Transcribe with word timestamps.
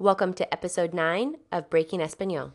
Welcome 0.00 0.32
to 0.34 0.46
episode 0.54 0.94
9 0.94 1.34
of 1.50 1.68
Breaking 1.70 2.00
Espanol. 2.00 2.52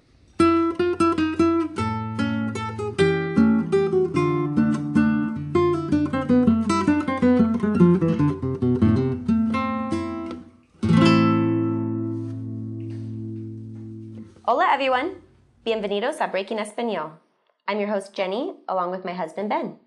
Hola, 14.45 14.71
everyone. 14.71 15.19
Bienvenidos 15.65 16.21
a 16.21 16.29
Breaking 16.31 16.59
Espanol. 16.59 17.19
I'm 17.67 17.77
your 17.77 17.89
host, 17.89 18.13
Jennie, 18.13 18.55
along 18.69 18.91
with 18.91 19.03
my 19.03 19.11
husband, 19.11 19.49
Ben. 19.49 19.79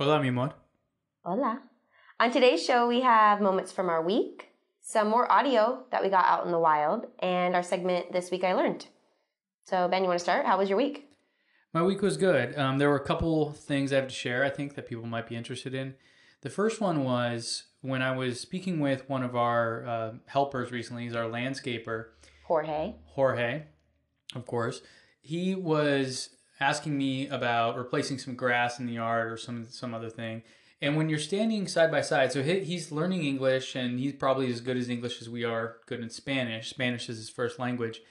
Hola, 0.00 0.18
mi 0.18 0.30
amor. 0.30 0.54
Hola. 1.24 1.62
On 2.18 2.32
today's 2.32 2.66
show, 2.66 2.88
we 2.88 3.02
have 3.02 3.40
moments 3.40 3.70
from 3.70 3.88
our 3.88 4.02
week, 4.02 4.53
some 4.86 5.08
more 5.08 5.30
audio 5.32 5.82
that 5.90 6.02
we 6.02 6.10
got 6.10 6.26
out 6.26 6.44
in 6.44 6.52
the 6.52 6.58
wild, 6.58 7.06
and 7.20 7.56
our 7.56 7.62
segment 7.62 8.12
This 8.12 8.30
Week 8.30 8.44
I 8.44 8.52
Learned. 8.52 8.86
So, 9.64 9.88
Ben, 9.88 10.02
you 10.02 10.08
want 10.08 10.18
to 10.18 10.22
start? 10.22 10.44
How 10.44 10.58
was 10.58 10.68
your 10.68 10.76
week? 10.76 11.08
My 11.72 11.82
week 11.82 12.02
was 12.02 12.18
good. 12.18 12.56
Um, 12.58 12.76
there 12.76 12.90
were 12.90 12.96
a 12.96 13.04
couple 13.04 13.52
things 13.52 13.92
I 13.92 13.96
have 13.96 14.08
to 14.08 14.14
share, 14.14 14.44
I 14.44 14.50
think, 14.50 14.74
that 14.74 14.86
people 14.86 15.06
might 15.06 15.26
be 15.26 15.36
interested 15.36 15.72
in. 15.72 15.94
The 16.42 16.50
first 16.50 16.82
one 16.82 17.02
was 17.02 17.64
when 17.80 18.02
I 18.02 18.14
was 18.14 18.38
speaking 18.38 18.78
with 18.78 19.08
one 19.08 19.22
of 19.22 19.34
our 19.34 19.86
uh, 19.86 20.12
helpers 20.26 20.70
recently, 20.70 21.04
he's 21.04 21.16
our 21.16 21.30
landscaper, 21.30 22.08
Jorge. 22.46 22.94
Jorge, 23.06 23.62
of 24.34 24.44
course. 24.44 24.82
He 25.22 25.54
was 25.54 26.28
asking 26.60 26.98
me 26.98 27.26
about 27.28 27.78
replacing 27.78 28.18
some 28.18 28.34
grass 28.34 28.78
in 28.78 28.84
the 28.84 28.92
yard 28.92 29.32
or 29.32 29.38
some 29.38 29.64
some 29.70 29.94
other 29.94 30.10
thing. 30.10 30.42
And 30.84 30.96
when 30.96 31.08
you're 31.08 31.18
standing 31.18 31.66
side 31.66 31.90
by 31.90 32.02
side, 32.02 32.30
so 32.30 32.42
he, 32.42 32.60
he's 32.60 32.92
learning 32.92 33.24
English 33.24 33.74
and 33.74 33.98
he's 33.98 34.12
probably 34.12 34.50
as 34.50 34.60
good 34.60 34.76
as 34.76 34.90
English 34.90 35.22
as 35.22 35.30
we 35.30 35.42
are 35.42 35.76
good 35.86 36.00
in 36.00 36.10
Spanish. 36.10 36.68
Spanish 36.68 37.08
is 37.08 37.16
his 37.16 37.30
first 37.30 37.58
language. 37.58 38.02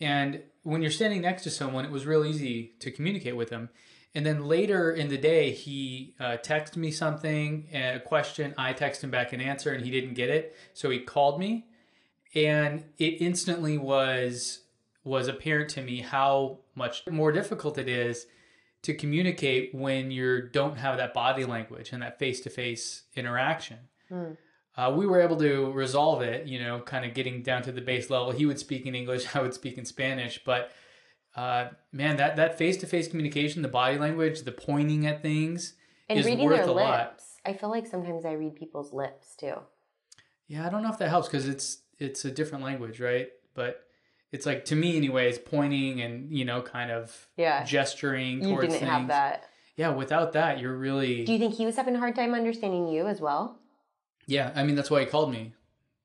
And 0.00 0.40
when 0.62 0.82
you're 0.82 0.92
standing 0.92 1.22
next 1.22 1.42
to 1.42 1.50
someone, 1.50 1.84
it 1.84 1.90
was 1.90 2.06
real 2.06 2.24
easy 2.24 2.74
to 2.78 2.92
communicate 2.92 3.34
with 3.34 3.50
him. 3.50 3.70
And 4.14 4.24
then 4.24 4.44
later 4.44 4.92
in 4.92 5.08
the 5.08 5.18
day, 5.18 5.50
he 5.50 6.14
uh, 6.20 6.36
texted 6.44 6.76
me 6.76 6.92
something, 6.92 7.66
a 7.74 7.98
question. 7.98 8.54
I 8.56 8.72
texted 8.72 9.02
him 9.02 9.10
back 9.10 9.32
an 9.32 9.40
answer, 9.40 9.72
and 9.72 9.84
he 9.84 9.90
didn't 9.90 10.14
get 10.14 10.30
it. 10.30 10.54
So 10.74 10.90
he 10.90 11.00
called 11.00 11.40
me, 11.40 11.66
and 12.36 12.84
it 12.98 13.20
instantly 13.20 13.78
was 13.78 14.60
was 15.02 15.26
apparent 15.26 15.70
to 15.70 15.82
me 15.82 16.02
how 16.02 16.58
much 16.76 17.04
more 17.10 17.32
difficult 17.32 17.78
it 17.78 17.88
is 17.88 18.26
to 18.82 18.94
communicate 18.94 19.74
when 19.74 20.10
you 20.10 20.48
don't 20.48 20.76
have 20.76 20.96
that 20.96 21.14
body 21.14 21.44
language 21.44 21.92
and 21.92 22.02
that 22.02 22.18
face 22.18 22.40
to 22.40 22.50
face 22.50 23.04
interaction. 23.14 23.78
Mm. 24.10 24.36
Uh, 24.76 24.92
we 24.96 25.06
were 25.06 25.20
able 25.20 25.36
to 25.36 25.70
resolve 25.72 26.22
it, 26.22 26.46
you 26.46 26.58
know, 26.58 26.80
kind 26.80 27.04
of 27.04 27.12
getting 27.14 27.42
down 27.42 27.62
to 27.62 27.72
the 27.72 27.80
base 27.80 28.08
level. 28.10 28.30
He 28.32 28.46
would 28.46 28.58
speak 28.58 28.86
in 28.86 28.94
English, 28.94 29.26
I 29.36 29.42
would 29.42 29.54
speak 29.54 29.78
in 29.78 29.84
Spanish, 29.84 30.42
but 30.44 30.72
uh, 31.36 31.68
man, 31.92 32.16
that 32.16 32.36
that 32.36 32.58
face 32.58 32.76
to 32.78 32.86
face 32.86 33.08
communication, 33.08 33.62
the 33.62 33.68
body 33.68 33.98
language, 33.98 34.42
the 34.42 34.52
pointing 34.52 35.06
at 35.06 35.22
things, 35.22 35.74
And 36.08 36.18
is 36.18 36.26
reading 36.26 36.44
worth 36.44 36.58
their 36.60 36.68
a 36.68 36.72
lips. 36.72 36.84
lot. 36.86 37.20
I 37.44 37.54
feel 37.54 37.70
like 37.70 37.86
sometimes 37.86 38.24
I 38.24 38.32
read 38.32 38.54
people's 38.56 38.92
lips 38.92 39.34
too. 39.36 39.54
Yeah, 40.46 40.66
I 40.66 40.70
don't 40.70 40.82
know 40.82 40.90
if 40.90 40.98
that 40.98 41.08
helps 41.08 41.28
because 41.28 41.48
it's 41.48 41.78
it's 41.98 42.24
a 42.24 42.30
different 42.30 42.64
language, 42.64 43.00
right? 43.00 43.28
But 43.54 43.82
it's 44.32 44.46
like 44.46 44.64
to 44.66 44.74
me, 44.76 44.96
anyways, 44.96 45.38
pointing 45.38 46.00
and 46.00 46.32
you 46.36 46.44
know, 46.44 46.62
kind 46.62 46.90
of 46.90 47.28
Yeah. 47.36 47.62
gesturing 47.64 48.42
You 48.42 48.48
towards 48.50 48.62
didn't 48.68 48.78
things. 48.80 48.90
have 48.90 49.08
that. 49.08 49.44
Yeah, 49.76 49.90
without 49.90 50.32
that, 50.32 50.58
you're 50.58 50.76
really 50.76 51.24
Do 51.24 51.32
you 51.32 51.38
think 51.38 51.54
he 51.54 51.64
was 51.66 51.76
having 51.76 51.94
a 51.96 51.98
hard 51.98 52.14
time 52.16 52.34
understanding 52.34 52.88
you 52.88 53.06
as 53.06 53.20
well? 53.20 53.58
yeah. 54.26 54.52
I 54.54 54.62
mean, 54.64 54.74
that's 54.76 54.90
why 54.90 55.00
he 55.00 55.06
called 55.06 55.30
me, 55.32 55.52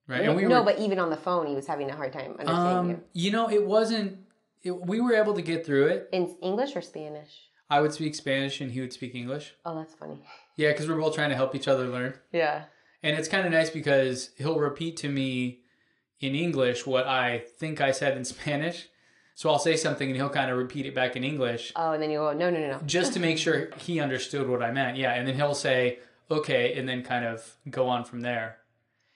right? 0.07 0.21
And 0.21 0.35
we 0.35 0.43
no, 0.43 0.59
were 0.59 0.65
but 0.65 0.79
even 0.79 0.99
on 0.99 1.09
the 1.09 1.17
phone, 1.17 1.47
he 1.47 1.55
was 1.55 1.67
having 1.67 1.89
a 1.89 1.95
hard 1.95 2.13
time 2.13 2.31
understanding 2.39 2.95
um, 2.95 3.01
you 3.13 3.31
know, 3.31 3.49
it 3.49 3.65
wasn't. 3.65 4.19
It, 4.63 4.71
we 4.71 4.99
were 4.99 5.13
able 5.13 5.33
to 5.35 5.41
get 5.41 5.65
through 5.65 5.87
it. 5.87 6.09
In 6.11 6.35
English 6.41 6.75
or 6.75 6.81
Spanish? 6.81 7.49
I 7.69 7.79
would 7.81 7.93
speak 7.93 8.15
Spanish 8.15 8.59
and 8.61 8.71
he 8.71 8.79
would 8.81 8.91
speak 8.93 9.13
English. 9.13 9.53
Oh, 9.65 9.75
that's 9.75 9.93
funny. 9.93 10.21
Yeah, 10.55 10.71
because 10.71 10.87
we're 10.89 10.99
both 10.99 11.13
trying 11.15 11.29
to 11.29 11.35
help 11.35 11.53
each 11.53 11.67
other 11.67 11.87
learn. 11.87 12.15
Yeah. 12.31 12.63
And 13.03 13.17
it's 13.17 13.27
kind 13.27 13.45
of 13.45 13.51
nice 13.51 13.69
because 13.69 14.31
he'll 14.37 14.57
repeat 14.57 14.97
to 14.97 15.09
me 15.09 15.59
in 16.19 16.35
English 16.35 16.85
what 16.87 17.05
I 17.07 17.39
think 17.59 17.81
I 17.81 17.91
said 17.91 18.17
in 18.17 18.25
Spanish. 18.35 18.87
So 19.35 19.49
I'll 19.51 19.59
say 19.59 19.75
something 19.75 20.07
and 20.07 20.15
he'll 20.17 20.29
kind 20.29 20.49
of 20.49 20.57
repeat 20.57 20.87
it 20.87 20.95
back 20.95 21.15
in 21.15 21.23
English 21.23 21.71
Oh, 21.75 21.91
and 21.91 22.01
then 22.01 22.09
you 22.09 22.17
go, 22.17 22.33
no, 22.33 22.49
no, 22.49 22.59
no, 22.59 22.67
no. 22.71 22.79
just 22.85 23.13
to 23.13 23.19
make 23.19 23.37
sure 23.37 23.69
he 23.77 23.99
understood 23.99 24.49
what 24.49 24.63
I 24.63 24.71
meant. 24.71 24.97
Yeah, 24.97 25.13
and 25.13 25.27
then 25.27 25.35
he'll 25.35 25.53
say 25.53 25.99
okay 26.31 26.73
and 26.73 26.89
then 26.89 27.03
kind 27.03 27.23
of 27.23 27.55
go 27.69 27.87
on 27.87 28.03
from 28.03 28.21
there. 28.21 28.57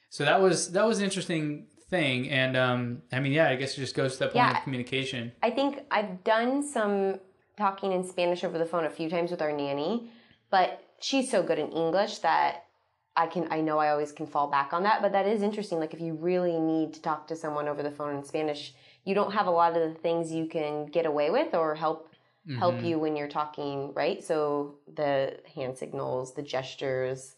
So 0.09 0.23
that 0.25 0.39
was 0.41 0.72
that 0.73 0.85
was 0.85 1.00
an 1.00 1.06
interesting 1.06 1.67
thing 1.89 2.29
and 2.29 2.56
um 2.56 3.01
I 3.12 3.19
mean 3.19 3.31
yeah, 3.33 3.50
I 3.50 3.56
guess 3.56 3.73
it 3.73 3.81
just 3.81 3.95
goes 3.95 4.13
to 4.13 4.19
that 4.19 4.25
point 4.33 4.45
Yeah. 4.45 4.57
of 4.57 4.63
communication. 4.63 5.31
I 5.41 5.50
think 5.50 5.79
I've 5.89 6.23
done 6.23 6.62
some 6.63 7.19
talking 7.57 7.91
in 7.91 8.03
Spanish 8.07 8.44
over 8.44 8.57
the 8.57 8.66
phone 8.66 8.85
a 8.85 8.89
few 8.89 9.09
times 9.09 9.31
with 9.31 9.41
our 9.41 9.51
nanny, 9.51 10.09
but 10.51 10.83
she's 11.00 11.29
so 11.31 11.41
good 11.44 11.57
in 11.59 11.69
English 11.72 12.19
that 12.19 12.66
I 13.16 13.28
can 13.28 13.48
I 13.52 13.62
know 13.62 13.78
I 13.78 13.90
always 13.90 14.12
can 14.12 14.26
fall 14.28 14.48
back 14.48 14.74
on 14.74 14.84
that. 14.84 15.02
But 15.02 15.12
that 15.12 15.28
is 15.28 15.42
interesting. 15.42 15.80
Like 15.80 15.94
if 15.94 16.02
you 16.02 16.14
really 16.14 16.60
need 16.60 16.94
to 16.94 17.02
talk 17.02 17.28
to 17.28 17.36
someone 17.36 17.68
over 17.68 17.84
the 17.84 17.92
phone 17.92 18.16
in 18.16 18.24
Spanish, 18.24 18.74
you 19.04 19.14
don't 19.16 19.34
have 19.34 19.48
a 19.48 19.52
lot 19.52 19.76
of 19.76 19.94
the 19.94 20.00
things 20.00 20.32
you 20.32 20.46
can 20.46 20.86
get 20.86 21.06
away 21.06 21.30
with 21.30 21.54
or 21.54 21.76
help 21.76 22.10
help 22.58 22.82
Mhm. 22.82 22.86
you 22.86 23.00
when 23.00 23.16
you're 23.16 23.28
talking, 23.30 23.94
right? 23.94 24.24
So 24.24 24.76
the 24.94 25.40
hand 25.56 25.78
signals, 25.78 26.34
the 26.34 26.42
gestures. 26.42 27.36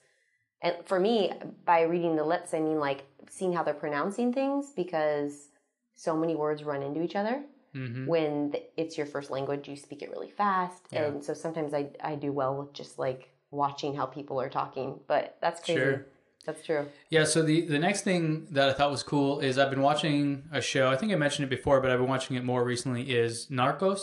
And 0.61 0.75
for 0.85 0.99
me, 0.99 1.31
by 1.65 1.81
reading 1.81 2.15
the 2.15 2.23
lips, 2.23 2.53
I 2.53 2.59
mean 2.59 2.79
like 2.79 3.03
seeing 3.29 3.53
how 3.53 3.63
they're 3.63 3.73
pronouncing 3.73 4.33
things 4.33 4.71
because 4.71 5.49
so 5.95 6.15
many 6.15 6.35
words 6.35 6.63
run 6.63 6.83
into 6.83 7.01
each 7.01 7.15
other 7.15 7.43
Mhm. 7.75 8.07
when 8.07 8.53
it's 8.77 8.97
your 8.97 9.05
first 9.07 9.31
language 9.31 9.67
you 9.67 9.75
speak 9.75 10.01
it 10.01 10.09
really 10.11 10.29
fast 10.29 10.87
Yeah. 10.91 11.05
and 11.05 11.23
so 11.23 11.33
sometimes 11.33 11.73
I, 11.73 11.89
I 12.03 12.15
do 12.15 12.31
well 12.31 12.55
with 12.57 12.73
just 12.73 12.99
like 12.99 13.32
watching 13.53 13.95
how 13.95 14.05
people 14.05 14.39
are 14.41 14.49
talking 14.49 14.99
but 15.07 15.37
that's 15.41 15.59
crazy 15.63 15.79
Sure. 15.79 16.05
that's 16.45 16.63
true 16.65 16.83
Yeah, 17.09 17.25
so 17.33 17.41
the 17.43 17.57
the 17.75 17.79
next 17.87 18.01
thing 18.03 18.47
that 18.51 18.67
I 18.69 18.73
thought 18.73 18.91
was 18.91 19.03
cool 19.03 19.39
is 19.47 19.57
I've 19.57 19.69
been 19.69 19.81
watching 19.91 20.43
a 20.51 20.61
show. 20.61 20.85
I 20.93 20.95
think 20.97 21.11
I 21.11 21.15
mentioned 21.15 21.45
it 21.47 21.49
before, 21.57 21.77
but 21.81 21.89
I've 21.91 21.99
been 22.03 22.09
watching 22.17 22.35
it 22.35 22.43
more 22.43 22.63
recently. 22.73 23.03
Is 23.23 23.47
Narcos 23.59 24.01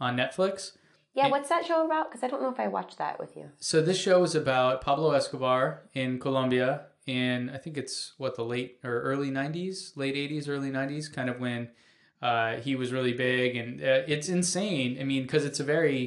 on 0.00 0.16
Netflix. 0.22 0.54
yeah 1.14 1.28
what's 1.34 1.48
that 1.48 1.64
show 1.68 1.78
about 1.88 2.04
because 2.10 2.22
i 2.24 2.28
don't 2.30 2.42
know 2.44 2.50
if 2.56 2.60
i 2.66 2.68
watched 2.78 2.98
that 3.04 3.14
with 3.22 3.32
you 3.38 3.46
So 3.70 3.76
this 3.88 3.98
show 4.06 4.18
is 4.28 4.34
about 4.44 4.72
Pablo 4.88 5.08
Escobar 5.20 5.62
in 6.02 6.10
Colombia 6.26 6.70
in 7.06 7.38
I 7.56 7.58
think 7.62 7.74
it's 7.82 7.96
what 8.22 8.32
the 8.38 8.44
late 8.54 8.70
or 8.88 8.94
early 9.10 9.30
'90s, 9.30 9.76
late 10.02 10.16
'80s, 10.24 10.44
early 10.54 10.70
'90s, 10.78 11.04
kind 11.16 11.28
of 11.32 11.36
when 11.46 11.60
uh, 12.28 12.52
he 12.66 12.72
was 12.80 12.88
really 12.96 13.12
big, 13.12 13.48
and 13.60 13.70
uh, 13.82 14.02
it's 14.14 14.28
insane. 14.38 14.90
I 15.00 15.04
mean, 15.04 15.22
because 15.26 15.44
it's 15.44 15.60
a 15.60 15.68
very 15.76 16.00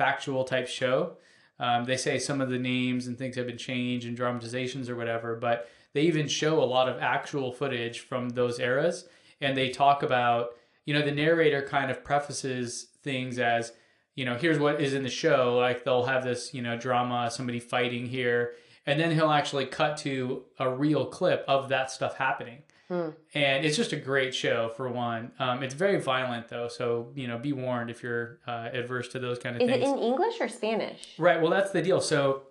factual 0.00 0.44
type 0.44 0.68
show. 0.68 1.16
Um, 1.58 1.84
they 1.84 1.96
say 1.96 2.18
some 2.18 2.40
of 2.40 2.50
the 2.50 2.58
names 2.58 3.06
and 3.06 3.16
things 3.16 3.36
have 3.36 3.46
been 3.46 3.58
changed 3.58 4.06
and 4.06 4.16
dramatizations 4.16 4.90
or 4.90 4.96
whatever, 4.96 5.36
but 5.36 5.68
they 5.94 6.02
even 6.02 6.28
show 6.28 6.62
a 6.62 6.64
lot 6.64 6.88
of 6.88 6.98
actual 7.00 7.52
footage 7.52 8.00
from 8.00 8.30
those 8.30 8.60
eras, 8.60 9.08
and 9.40 9.56
they 9.56 9.70
talk 9.70 10.02
about 10.02 10.50
you 10.84 10.94
know 10.94 11.02
the 11.02 11.12
narrator 11.12 11.62
kind 11.62 11.90
of 11.90 12.04
prefaces 12.04 12.88
things 13.02 13.38
as 13.38 13.72
you 14.16 14.24
know, 14.24 14.34
here's 14.34 14.58
what 14.58 14.80
is 14.80 14.94
in 14.94 15.02
the 15.02 15.10
show. 15.10 15.58
Like 15.58 15.84
they'll 15.84 16.06
have 16.06 16.24
this, 16.24 16.52
you 16.52 16.62
know, 16.62 16.76
drama, 16.76 17.30
somebody 17.30 17.60
fighting 17.60 18.06
here, 18.06 18.54
and 18.86 18.98
then 18.98 19.12
he'll 19.12 19.30
actually 19.30 19.66
cut 19.66 19.98
to 19.98 20.44
a 20.58 20.68
real 20.68 21.06
clip 21.06 21.44
of 21.46 21.68
that 21.68 21.90
stuff 21.90 22.16
happening. 22.16 22.62
Hmm. 22.88 23.10
And 23.34 23.66
it's 23.66 23.76
just 23.76 23.92
a 23.92 23.96
great 23.96 24.34
show 24.34 24.70
for 24.76 24.88
one. 24.88 25.32
Um, 25.38 25.62
it's 25.62 25.74
very 25.74 26.00
violent 26.00 26.48
though, 26.48 26.68
so 26.68 27.10
you 27.14 27.26
know, 27.26 27.36
be 27.36 27.52
warned 27.52 27.90
if 27.90 28.02
you're 28.02 28.38
uh, 28.46 28.68
adverse 28.72 29.08
to 29.08 29.18
those 29.18 29.38
kind 29.38 29.56
of 29.56 29.62
is 29.62 29.68
things. 29.68 29.84
Is 29.84 29.90
it 29.90 29.96
in 29.96 30.02
english 30.02 30.40
or 30.40 30.48
spanish 30.48 31.14
Right. 31.18 31.40
Well, 31.40 31.50
that's 31.50 31.72
the 31.72 31.82
deal. 31.82 32.00
So 32.00 32.42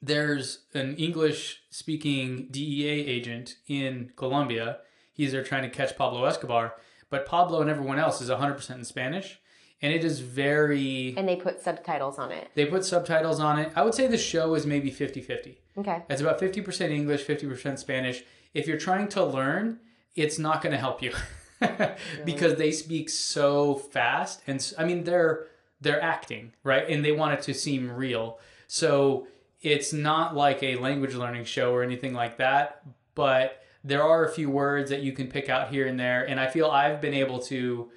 there's 0.00 0.60
an 0.74 0.94
English 0.96 1.62
speaking 1.70 2.48
DEA 2.50 3.06
agent 3.06 3.56
in 3.66 4.12
Colombia. 4.16 4.78
He's 5.12 5.32
there 5.32 5.42
trying 5.42 5.62
to 5.62 5.70
catch 5.70 5.96
Pablo 5.96 6.24
Escobar, 6.24 6.74
but 7.10 7.26
Pablo 7.26 7.60
and 7.60 7.70
everyone 7.70 7.98
else 7.98 8.20
is 8.20 8.28
100% 8.30 8.70
in 8.70 8.84
Spanish. 8.84 9.40
And 9.82 9.92
it 9.92 10.04
is 10.04 10.20
very. 10.20 11.14
and 11.18 11.28
they 11.28 11.36
put 11.36 11.60
subtitles 11.60 12.18
on 12.18 12.32
it 12.32 12.48
They 12.54 12.64
put 12.64 12.82
subtitles 12.84 13.40
on 13.40 13.58
it. 13.58 13.72
I 13.76 13.82
would 13.82 13.94
say 13.94 14.06
the 14.06 14.16
show 14.16 14.54
is 14.54 14.64
maybe 14.64 14.90
50 14.90 15.20
50. 15.20 15.58
okay 15.78 16.02
It's 16.08 16.22
about 16.22 16.40
50% 16.40 16.90
English, 16.90 17.26
50% 17.26 17.78
Spanish. 17.78 18.24
If 18.56 18.66
you're 18.66 18.78
trying 18.78 19.08
to 19.08 19.24
learn, 19.24 19.80
it's 20.14 20.38
not 20.38 20.62
going 20.62 20.72
to 20.72 20.78
help 20.78 21.02
you 21.02 21.12
because 22.24 22.56
they 22.56 22.70
speak 22.70 23.10
so 23.10 23.74
fast. 23.74 24.42
And 24.46 24.72
I 24.78 24.84
mean, 24.84 25.04
they're 25.04 25.46
they're 25.80 26.02
acting, 26.02 26.52
right? 26.64 26.88
And 26.88 27.04
they 27.04 27.12
want 27.12 27.34
it 27.34 27.42
to 27.42 27.54
seem 27.54 27.90
real. 27.90 28.38
So 28.66 29.26
it's 29.60 29.92
not 29.92 30.34
like 30.34 30.62
a 30.62 30.76
language 30.76 31.14
learning 31.14 31.44
show 31.44 31.72
or 31.72 31.82
anything 31.82 32.14
like 32.14 32.38
that, 32.38 32.82
but 33.14 33.62
there 33.84 34.02
are 34.02 34.24
a 34.24 34.32
few 34.32 34.50
words 34.50 34.90
that 34.90 35.02
you 35.02 35.12
can 35.12 35.28
pick 35.28 35.48
out 35.48 35.68
here 35.68 35.86
and 35.86 35.98
there. 36.00 36.24
And 36.24 36.40
I 36.40 36.48
feel 36.48 36.66
I've 36.66 37.00
been 37.00 37.14
able 37.14 37.38
to 37.40 37.90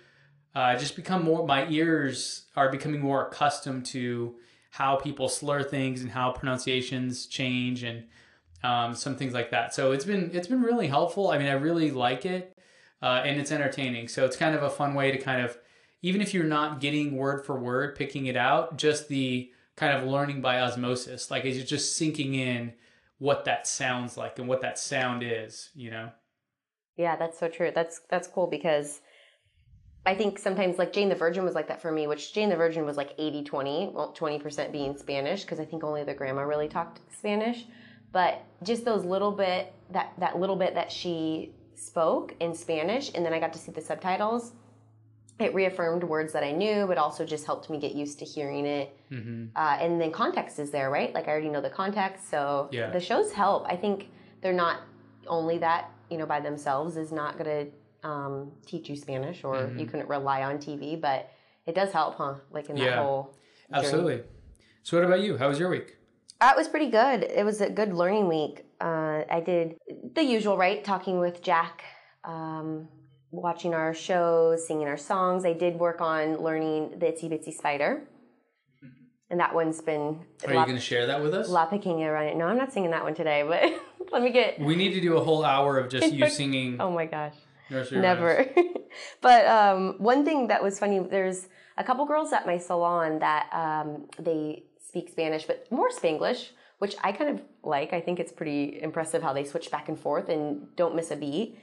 uh, 0.53 0.75
just 0.75 0.95
become 0.95 1.23
more, 1.23 1.45
my 1.45 1.67
ears 1.69 2.45
are 2.55 2.69
becoming 2.69 3.01
more 3.01 3.27
accustomed 3.27 3.85
to 3.87 4.35
how 4.71 4.97
people 4.97 5.29
slur 5.29 5.63
things 5.63 6.01
and 6.01 6.11
how 6.11 6.31
pronunciations 6.31 7.25
change 7.25 7.83
and 7.83 8.03
um, 8.63 8.93
some 8.95 9.15
things 9.15 9.33
like 9.33 9.51
that. 9.51 9.73
So 9.73 9.91
it's 9.91 10.05
been 10.05 10.31
it's 10.33 10.47
been 10.47 10.61
really 10.61 10.87
helpful. 10.87 11.29
I 11.31 11.37
mean, 11.37 11.47
I 11.47 11.53
really 11.53 11.91
like 11.91 12.25
it. 12.25 12.55
uh, 13.01 13.21
and 13.25 13.39
it's 13.39 13.51
entertaining. 13.51 14.07
So 14.07 14.25
it's 14.25 14.35
kind 14.35 14.55
of 14.55 14.63
a 14.63 14.69
fun 14.69 14.93
way 14.93 15.11
to 15.11 15.17
kind 15.17 15.41
of, 15.43 15.57
even 16.01 16.21
if 16.21 16.33
you're 16.33 16.43
not 16.43 16.81
getting 16.81 17.15
word 17.15 17.45
for 17.45 17.57
word, 17.59 17.95
picking 17.95 18.25
it 18.25 18.35
out, 18.35 18.77
just 18.77 19.07
the 19.07 19.51
kind 19.75 19.97
of 19.97 20.03
learning 20.07 20.41
by 20.41 20.59
osmosis, 20.61 21.31
like 21.31 21.43
you're 21.45 21.63
just 21.63 21.95
sinking 21.95 22.35
in 22.35 22.73
what 23.17 23.45
that 23.45 23.67
sounds 23.67 24.17
like 24.17 24.39
and 24.39 24.47
what 24.47 24.61
that 24.61 24.77
sound 24.77 25.23
is, 25.23 25.69
you 25.73 25.91
know. 25.91 26.09
Yeah, 26.97 27.15
that's 27.15 27.39
so 27.39 27.47
true. 27.47 27.71
That's 27.73 28.01
that's 28.09 28.27
cool 28.27 28.47
because 28.47 28.99
I 30.05 30.15
think 30.15 30.39
sometimes 30.39 30.77
like 30.77 30.91
Jane 30.91 31.07
the 31.09 31.15
Virgin 31.15 31.45
was 31.45 31.55
like 31.55 31.67
that 31.69 31.81
for 31.81 31.91
me, 31.91 32.07
which 32.07 32.33
Jane 32.33 32.49
the 32.49 32.57
Virgin 32.57 32.85
was 32.85 32.97
like 32.97 33.17
80-20, 33.17 33.93
well 33.93 34.13
20% 34.17 34.71
being 34.71 34.97
Spanish 34.97 35.43
because 35.43 35.59
I 35.59 35.65
think 35.65 35.83
only 35.83 36.03
the 36.03 36.13
grandma 36.13 36.41
really 36.41 36.67
talked 36.67 36.99
Spanish, 37.17 37.65
but 38.11 38.43
just 38.63 38.85
those 38.85 39.03
little 39.05 39.31
bit 39.31 39.73
that 39.91 40.13
that 40.19 40.39
little 40.39 40.55
bit 40.55 40.73
that 40.75 40.91
she 40.91 41.53
spoke 41.75 42.35
in 42.39 42.53
Spanish 42.53 43.11
and 43.15 43.25
then 43.25 43.33
I 43.33 43.39
got 43.39 43.53
to 43.53 43.59
see 43.59 43.71
the 43.71 43.81
subtitles. 43.81 44.53
It 45.39 45.55
reaffirmed 45.55 46.03
words 46.03 46.33
that 46.33 46.43
I 46.43 46.51
knew, 46.51 46.85
but 46.85 46.97
also 46.97 47.25
just 47.25 47.45
helped 47.45 47.69
me 47.69 47.79
get 47.79 47.95
used 47.95 48.19
to 48.19 48.25
hearing 48.25 48.65
it. 48.65 48.97
Mm-hmm. 49.09 49.45
Uh, 49.55 49.77
and 49.79 49.99
then 50.01 50.11
context 50.11 50.59
is 50.59 50.69
there, 50.69 50.89
right? 50.89 51.13
Like 51.13 51.29
I 51.29 51.31
already 51.31 51.47
know 51.47 51.61
the 51.61 51.69
context, 51.69 52.29
so 52.29 52.67
Yeah. 52.73 52.89
the 52.89 52.99
shows 52.99 53.31
help. 53.31 53.65
I 53.65 53.77
think 53.77 54.09
they're 54.41 54.51
not 54.51 54.81
only 55.27 55.57
that 55.59 55.91
you 56.09 56.17
know 56.17 56.25
by 56.25 56.39
themselves 56.41 56.97
is 56.97 57.11
not 57.13 57.37
going 57.37 57.45
to 58.01 58.07
um, 58.07 58.51
teach 58.65 58.89
you 58.89 58.95
Spanish, 58.97 59.43
or 59.45 59.55
Mm-hmm. 59.55 59.79
you 59.79 59.85
couldn't 59.85 60.09
rely 60.09 60.43
on 60.43 60.57
TV, 60.57 60.99
but 60.99 61.29
it 61.65 61.73
does 61.75 61.91
help, 61.93 62.15
huh? 62.15 62.35
Like 62.51 62.69
in 62.69 62.75
that 62.75 62.83
Yeah. 62.83 62.95
whole 63.03 63.35
journey. 63.71 63.85
Absolutely. 63.85 64.23
So 64.83 64.97
what 64.97 65.05
about 65.05 65.21
you? 65.21 65.37
How 65.37 65.47
was 65.47 65.57
your 65.59 65.69
week? 65.69 65.95
That 66.39 66.55
was 66.55 66.67
pretty 66.67 66.89
good. 66.89 67.23
It 67.23 67.45
was 67.45 67.59
a 67.61 67.69
good 67.69 67.93
learning 67.93 68.27
week. 68.27 68.65
Uh, 68.79 69.23
I 69.29 69.41
did 69.45 69.75
the 70.15 70.23
usual, 70.23 70.57
right? 70.57 70.83
Talking 70.83 71.19
with 71.19 71.41
Jack, 71.43 71.83
um, 72.23 72.87
watching 73.31 73.73
our 73.73 73.93
shows, 73.93 74.65
singing 74.65 74.87
our 74.87 74.97
songs. 74.97 75.43
I 75.43 75.51
did 75.53 75.75
work 75.75 75.99
on 75.99 76.37
learning 76.41 76.99
the 76.99 77.07
Itsy 77.07 77.29
Bitsy 77.29 77.53
Spider. 77.53 78.07
And 79.31 79.39
that 79.39 79.53
one's 79.53 79.79
been 79.79 80.25
Are 80.47 80.53
you 80.53 80.65
going 80.65 80.73
to 80.75 80.79
share 80.79 81.05
that 81.05 81.21
with 81.21 81.35
us? 81.35 81.49
La 81.49 81.69
Pequeña 81.69 82.11
Running. 82.11 82.39
No, 82.39 82.47
I'm 82.47 82.57
not 82.57 82.73
singing 82.73 82.89
that 82.91 83.03
one 83.03 83.13
today, 83.13 83.43
but 83.47 83.61
let 84.11 84.23
me 84.23 84.31
get. 84.31 84.59
We 84.59 84.75
need 84.75 84.93
to 84.93 85.01
do 85.01 85.17
a 85.17 85.23
whole 85.23 85.45
hour 85.45 85.77
of 85.77 85.87
just 85.91 86.11
you 86.11 86.27
singing 86.41 86.77
Oh 86.79 86.89
my 86.89 87.05
gosh. 87.05 87.35
nursery. 87.69 87.99
Never. 87.99 88.47
but 89.21 89.45
um, 89.45 89.95
one 89.99 90.25
thing 90.25 90.47
that 90.47 90.63
was 90.63 90.79
funny, 90.79 90.97
there's 90.97 91.47
a 91.77 91.83
couple 91.83 92.07
girls 92.07 92.33
at 92.33 92.47
my 92.47 92.57
salon 92.57 93.19
that 93.19 93.49
um, 93.53 94.07
they 94.17 94.63
speak 94.89 95.07
Spanish, 95.09 95.45
but 95.45 95.71
more 95.71 95.89
Spanglish, 95.89 96.49
which 96.79 96.95
I 97.03 97.11
kind 97.11 97.29
of 97.29 97.41
like. 97.63 97.93
I 97.93 98.01
think 98.01 98.19
it's 98.19 98.31
pretty 98.31 98.81
impressive 98.81 99.21
how 99.21 99.33
they 99.33 99.43
switch 99.43 99.69
back 99.69 99.87
and 99.87 99.99
forth 99.99 100.29
and 100.29 100.75
don't 100.75 100.95
miss 100.95 101.11
a 101.11 101.15
beat. 101.15 101.57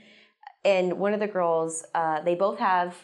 And 0.64 0.98
one 0.98 1.12
of 1.12 1.20
the 1.20 1.26
girls, 1.26 1.84
uh, 1.94 2.20
they 2.22 2.36
both 2.36 2.58
have 2.58 2.94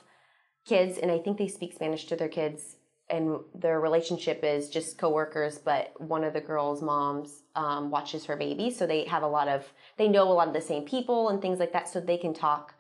kids, 0.65 0.99
and 0.99 1.11
I 1.11 1.19
think 1.19 1.39
they 1.39 1.49
speak 1.49 1.73
Spanish 1.75 2.05
to 2.07 2.17
their 2.17 2.29
kids. 2.29 2.77
And 3.11 3.41
their 3.55 3.79
relationship 3.81 4.41
is 4.43 4.71
just 4.71 4.97
coworkers, 4.97 5.59
but 5.59 5.93
one 6.01 6.25
of 6.25 6.33
the 6.33 6.41
girls' 6.41 6.83
moms 6.83 7.43
um, 7.57 7.91
watches 7.91 8.25
her 8.27 8.37
baby, 8.37 8.71
so 8.71 8.87
they 8.87 9.05
have 9.05 9.25
a 9.25 9.35
lot 9.39 9.49
of, 9.49 9.61
they 9.99 10.09
know 10.09 10.31
a 10.31 10.37
lot 10.39 10.49
of 10.49 10.55
the 10.55 10.69
same 10.73 10.85
people 10.85 11.29
and 11.29 11.43
things 11.43 11.59
like 11.59 11.73
that, 11.73 11.89
so 11.89 12.01
they 12.01 12.17
can 12.17 12.33
talk 12.33 12.75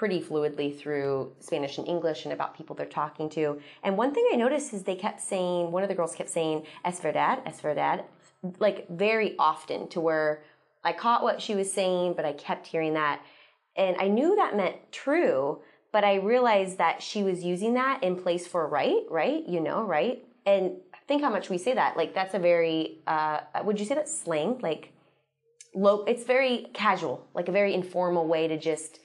pretty 0.00 0.18
fluidly 0.18 0.74
through 0.74 1.30
Spanish 1.40 1.76
and 1.76 1.86
English 1.86 2.24
and 2.24 2.32
about 2.32 2.56
people 2.56 2.74
they're 2.74 2.86
talking 2.86 3.28
to. 3.28 3.60
And 3.82 3.98
one 3.98 4.14
thing 4.14 4.26
I 4.32 4.36
noticed 4.36 4.72
is 4.72 4.82
they 4.82 4.94
kept 4.94 5.20
saying, 5.20 5.70
one 5.70 5.82
of 5.82 5.90
the 5.90 5.94
girls 5.94 6.14
kept 6.14 6.30
saying, 6.30 6.64
es 6.86 6.98
verdad, 7.00 7.42
es 7.44 7.60
verdad, 7.60 8.04
like 8.58 8.88
very 8.88 9.36
often 9.38 9.88
to 9.88 10.00
where 10.00 10.42
I 10.82 10.94
caught 10.94 11.22
what 11.22 11.42
she 11.42 11.54
was 11.54 11.70
saying, 11.70 12.14
but 12.14 12.24
I 12.24 12.32
kept 12.32 12.66
hearing 12.66 12.94
that. 12.94 13.20
And 13.76 13.94
I 13.98 14.08
knew 14.08 14.36
that 14.36 14.56
meant 14.56 14.76
true, 14.90 15.60
but 15.92 16.02
I 16.02 16.14
realized 16.14 16.78
that 16.78 17.02
she 17.02 17.22
was 17.22 17.44
using 17.44 17.74
that 17.74 18.02
in 18.02 18.16
place 18.16 18.46
for 18.46 18.66
right, 18.66 19.02
right? 19.10 19.46
You 19.46 19.60
know, 19.60 19.82
right? 19.82 20.24
And 20.46 20.78
think 21.08 21.20
how 21.20 21.28
much 21.28 21.50
we 21.50 21.58
say 21.58 21.74
that. 21.74 21.98
Like 21.98 22.14
that's 22.14 22.32
a 22.32 22.38
very, 22.38 23.00
uh, 23.06 23.40
would 23.64 23.78
you 23.78 23.84
say 23.84 23.96
that 23.96 24.08
slang? 24.08 24.60
Like, 24.62 24.94
low, 25.74 26.04
it's 26.04 26.24
very 26.24 26.68
casual, 26.72 27.28
like 27.34 27.48
a 27.48 27.52
very 27.52 27.74
informal 27.74 28.26
way 28.26 28.48
to 28.48 28.56
just 28.56 29.00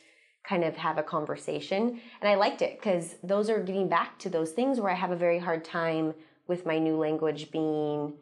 kind 0.47 0.63
of 0.63 0.75
have 0.77 0.97
a 0.97 1.03
conversation. 1.03 1.99
And 2.21 2.29
I 2.29 2.35
liked 2.35 2.61
it 2.61 2.79
because 2.79 3.15
those 3.23 3.49
are 3.49 3.61
getting 3.61 3.89
back 3.89 4.19
to 4.19 4.29
those 4.29 4.51
things 4.51 4.79
where 4.79 4.91
I 4.91 4.95
have 4.95 5.11
a 5.11 5.15
very 5.15 5.39
hard 5.39 5.63
time 5.65 6.13
with 6.47 6.65
my 6.65 6.77
new 6.77 6.97
language 6.97 7.51
being 7.51 8.13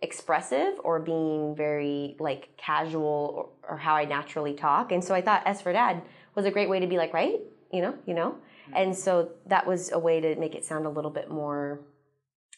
expressive 0.00 0.74
or 0.82 0.98
being 0.98 1.54
very 1.54 2.16
like 2.18 2.48
casual 2.56 3.52
or, 3.64 3.74
or 3.74 3.78
how 3.78 3.94
I 3.94 4.04
naturally 4.04 4.54
talk. 4.54 4.90
And 4.90 5.02
so 5.02 5.14
I 5.14 5.22
thought 5.22 5.42
es 5.46 5.62
verdad 5.62 6.02
was 6.34 6.44
a 6.44 6.50
great 6.50 6.68
way 6.68 6.80
to 6.80 6.86
be 6.86 6.96
like, 6.96 7.12
right? 7.14 7.38
You 7.72 7.82
know, 7.82 7.94
you 8.06 8.14
know? 8.14 8.30
Mm-hmm. 8.30 8.76
And 8.76 8.96
so 8.96 9.30
that 9.46 9.66
was 9.66 9.92
a 9.92 9.98
way 9.98 10.20
to 10.20 10.34
make 10.36 10.54
it 10.54 10.64
sound 10.64 10.86
a 10.86 10.90
little 10.90 11.10
bit 11.10 11.30
more 11.30 11.80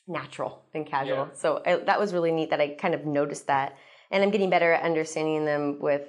natural 0.08 0.62
and 0.72 0.86
casual. 0.86 1.28
Yeah. 1.28 1.34
So 1.34 1.62
I, 1.66 1.76
that 1.76 2.00
was 2.00 2.12
really 2.12 2.32
neat 2.32 2.50
that 2.50 2.60
I 2.60 2.68
kind 2.68 2.94
of 2.94 3.04
noticed 3.04 3.46
that. 3.48 3.76
And 4.10 4.22
I'm 4.22 4.30
getting 4.30 4.50
better 4.50 4.72
at 4.72 4.82
understanding 4.82 5.44
them 5.44 5.80
with 5.80 6.08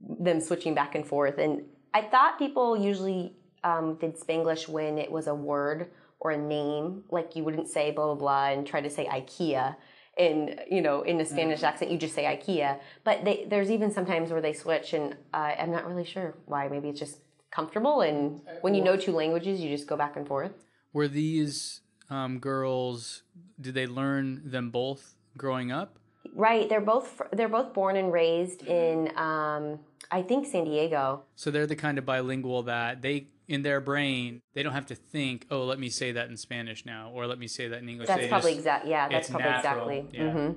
them 0.00 0.40
switching 0.40 0.74
back 0.74 0.94
and 0.94 1.06
forth. 1.06 1.38
And 1.38 1.62
I 1.94 2.02
thought 2.02 2.38
people 2.38 2.76
usually 2.76 3.36
um, 3.62 3.94
did 3.94 4.18
Spanglish 4.18 4.68
when 4.68 4.98
it 4.98 5.10
was 5.10 5.28
a 5.28 5.34
word 5.34 5.90
or 6.18 6.32
a 6.32 6.36
name, 6.36 7.04
like 7.10 7.36
you 7.36 7.44
wouldn't 7.44 7.68
say 7.68 7.92
blah 7.92 8.06
blah 8.06 8.14
blah 8.16 8.46
and 8.48 8.66
try 8.66 8.80
to 8.80 8.90
say 8.90 9.06
IKEA 9.06 9.76
in 10.18 10.58
you 10.70 10.80
know 10.82 11.02
in 11.02 11.20
a 11.20 11.24
Spanish 11.24 11.62
accent. 11.62 11.90
You 11.90 11.98
just 11.98 12.14
say 12.14 12.24
IKEA. 12.24 12.80
But 13.04 13.24
they, 13.24 13.46
there's 13.48 13.70
even 13.70 13.92
sometimes 13.92 14.30
where 14.30 14.40
they 14.40 14.52
switch, 14.52 14.92
and 14.92 15.16
uh, 15.32 15.52
I'm 15.58 15.70
not 15.70 15.86
really 15.86 16.04
sure 16.04 16.34
why. 16.46 16.68
Maybe 16.68 16.88
it's 16.88 16.98
just 16.98 17.20
comfortable, 17.52 18.00
and 18.00 18.40
when 18.60 18.74
you 18.74 18.82
know 18.82 18.96
two 18.96 19.12
languages, 19.12 19.60
you 19.60 19.70
just 19.70 19.86
go 19.86 19.96
back 19.96 20.16
and 20.16 20.26
forth. 20.26 20.52
Were 20.92 21.08
these 21.08 21.80
um, 22.10 22.40
girls? 22.40 23.22
Did 23.60 23.74
they 23.74 23.86
learn 23.86 24.42
them 24.44 24.70
both 24.70 25.14
growing 25.36 25.70
up? 25.70 25.98
Right? 26.34 26.68
They're 26.68 26.80
both 26.80 27.22
they're 27.32 27.48
both 27.48 27.72
born 27.72 27.96
and 27.96 28.12
raised 28.12 28.62
in 28.66 29.16
um, 29.16 29.78
I 30.14 30.22
think 30.22 30.46
San 30.46 30.64
Diego. 30.64 31.24
So 31.34 31.50
they're 31.50 31.66
the 31.66 31.74
kind 31.86 31.98
of 31.98 32.04
bilingual 32.06 32.62
that 32.74 33.02
they, 33.02 33.26
in 33.48 33.62
their 33.62 33.80
brain, 33.80 34.40
they 34.54 34.62
don't 34.62 34.72
have 34.80 34.86
to 34.86 34.94
think, 34.94 35.36
"Oh, 35.50 35.64
let 35.64 35.78
me 35.84 35.88
say 35.88 36.12
that 36.12 36.26
in 36.30 36.36
Spanish 36.36 36.86
now," 36.86 37.10
or 37.14 37.26
"Let 37.26 37.38
me 37.44 37.48
say 37.48 37.66
that 37.70 37.80
in 37.82 37.88
English." 37.88 38.06
That's 38.08 38.20
They 38.22 38.28
probably 38.28 38.52
just- 38.52 38.60
exact. 38.60 38.86
Yeah, 38.86 39.08
that's 39.08 39.28
probably 39.28 39.50
natural, 39.50 39.88
exactly. 39.88 40.18
yeah. 40.18 40.32
hmm 40.32 40.52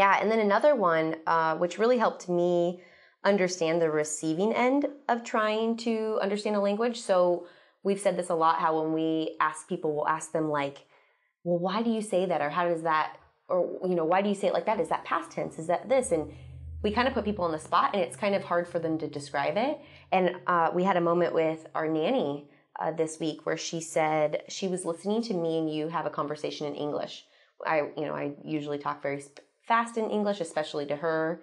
Yeah, 0.00 0.18
and 0.20 0.30
then 0.30 0.38
another 0.38 0.74
one, 0.74 1.16
uh, 1.26 1.56
which 1.62 1.78
really 1.78 1.98
helped 1.98 2.28
me 2.30 2.80
understand 3.24 3.82
the 3.82 3.90
receiving 3.90 4.52
end 4.54 4.86
of 5.08 5.22
trying 5.22 5.76
to 5.86 6.18
understand 6.22 6.56
a 6.56 6.60
language. 6.60 6.98
So 7.00 7.46
we've 7.82 8.00
said 8.00 8.16
this 8.16 8.30
a 8.30 8.34
lot. 8.34 8.56
How 8.64 8.80
when 8.80 8.94
we 8.94 9.36
ask 9.48 9.68
people, 9.68 9.94
we'll 9.94 10.08
ask 10.18 10.32
them 10.32 10.48
like, 10.60 10.86
"Well, 11.44 11.58
why 11.58 11.82
do 11.82 11.90
you 11.90 12.00
say 12.00 12.24
that?" 12.26 12.40
or 12.40 12.50
"How 12.58 12.64
does 12.72 12.82
that?" 12.90 13.08
or 13.48 13.58
you 13.90 13.94
know, 13.94 14.06
"Why 14.12 14.22
do 14.22 14.28
you 14.30 14.34
say 14.40 14.46
it 14.48 14.54
like 14.54 14.64
that?" 14.70 14.80
Is 14.80 14.88
that 14.88 15.04
past 15.04 15.30
tense? 15.30 15.58
Is 15.58 15.66
that 15.66 15.88
this? 15.90 16.10
And 16.10 16.32
we 16.82 16.90
kind 16.90 17.06
of 17.06 17.14
put 17.14 17.24
people 17.24 17.44
on 17.44 17.52
the 17.52 17.58
spot, 17.58 17.90
and 17.94 18.02
it's 18.02 18.16
kind 18.16 18.34
of 18.34 18.42
hard 18.42 18.66
for 18.66 18.78
them 18.78 18.98
to 18.98 19.06
describe 19.06 19.56
it. 19.56 19.80
And 20.10 20.36
uh, 20.46 20.70
we 20.74 20.84
had 20.84 20.96
a 20.96 21.00
moment 21.00 21.34
with 21.34 21.66
our 21.74 21.88
nanny 21.88 22.48
uh, 22.80 22.90
this 22.90 23.20
week 23.20 23.46
where 23.46 23.56
she 23.56 23.80
said 23.80 24.42
she 24.48 24.68
was 24.68 24.84
listening 24.84 25.22
to 25.22 25.34
me 25.34 25.58
and 25.58 25.72
you 25.72 25.88
have 25.88 26.06
a 26.06 26.10
conversation 26.10 26.66
in 26.66 26.74
English. 26.74 27.24
I, 27.64 27.82
you 27.96 28.06
know, 28.06 28.14
I 28.14 28.32
usually 28.44 28.78
talk 28.78 29.02
very 29.02 29.22
fast 29.66 29.96
in 29.96 30.10
English, 30.10 30.40
especially 30.40 30.86
to 30.86 30.96
her. 30.96 31.42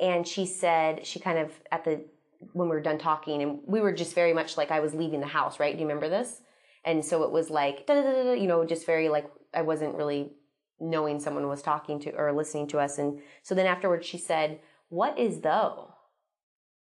And 0.00 0.26
she 0.26 0.46
said 0.46 1.06
she 1.06 1.20
kind 1.20 1.38
of 1.38 1.52
at 1.70 1.84
the 1.84 2.04
when 2.52 2.68
we 2.68 2.74
were 2.74 2.82
done 2.82 2.98
talking, 2.98 3.42
and 3.42 3.60
we 3.66 3.80
were 3.80 3.92
just 3.92 4.14
very 4.14 4.34
much 4.34 4.56
like 4.56 4.70
I 4.70 4.80
was 4.80 4.92
leaving 4.92 5.20
the 5.20 5.26
house, 5.26 5.58
right? 5.58 5.74
Do 5.74 5.80
you 5.80 5.86
remember 5.86 6.08
this? 6.08 6.42
And 6.84 7.02
so 7.02 7.22
it 7.22 7.30
was 7.30 7.48
like, 7.48 7.84
you 7.88 8.46
know, 8.46 8.64
just 8.64 8.86
very 8.86 9.08
like 9.08 9.30
I 9.54 9.62
wasn't 9.62 9.94
really 9.94 10.32
knowing 10.80 11.20
someone 11.20 11.48
was 11.48 11.62
talking 11.62 12.00
to 12.00 12.10
or 12.12 12.32
listening 12.32 12.66
to 12.68 12.78
us. 12.78 12.98
And 12.98 13.20
so 13.42 13.54
then 13.54 13.66
afterwards, 13.66 14.06
she 14.06 14.18
said, 14.18 14.60
"What 14.88 15.18
is 15.18 15.40
though?" 15.40 15.94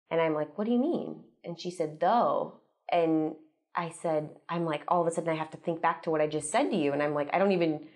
And 0.10 0.22
I'm 0.22 0.34
like, 0.34 0.58
"What 0.58 0.66
do 0.66 0.72
you 0.72 0.80
mean?" 0.80 1.24
And 1.44 1.60
she 1.60 1.72
said, 1.72 2.00
"Though." 2.00 2.60
And 2.92 3.36
I 3.76 3.90
said, 3.90 4.30
I'm 4.50 4.66
like, 4.66 4.84
all 4.88 5.02
of 5.02 5.08
a 5.08 5.12
sudden 5.12 5.30
I 5.32 5.36
have 5.36 5.50
to 5.52 5.58
think 5.58 5.82
back 5.82 6.04
to 6.04 6.12
what 6.12 6.22
I 6.22 6.28
just 6.28 6.52
said 6.52 6.70
to 6.70 6.76
you. 6.76 6.94
And 6.94 7.02
I'm 7.02 7.16
like, 7.16 7.30
I 7.34 7.40
don't 7.40 7.54
even 7.54 7.88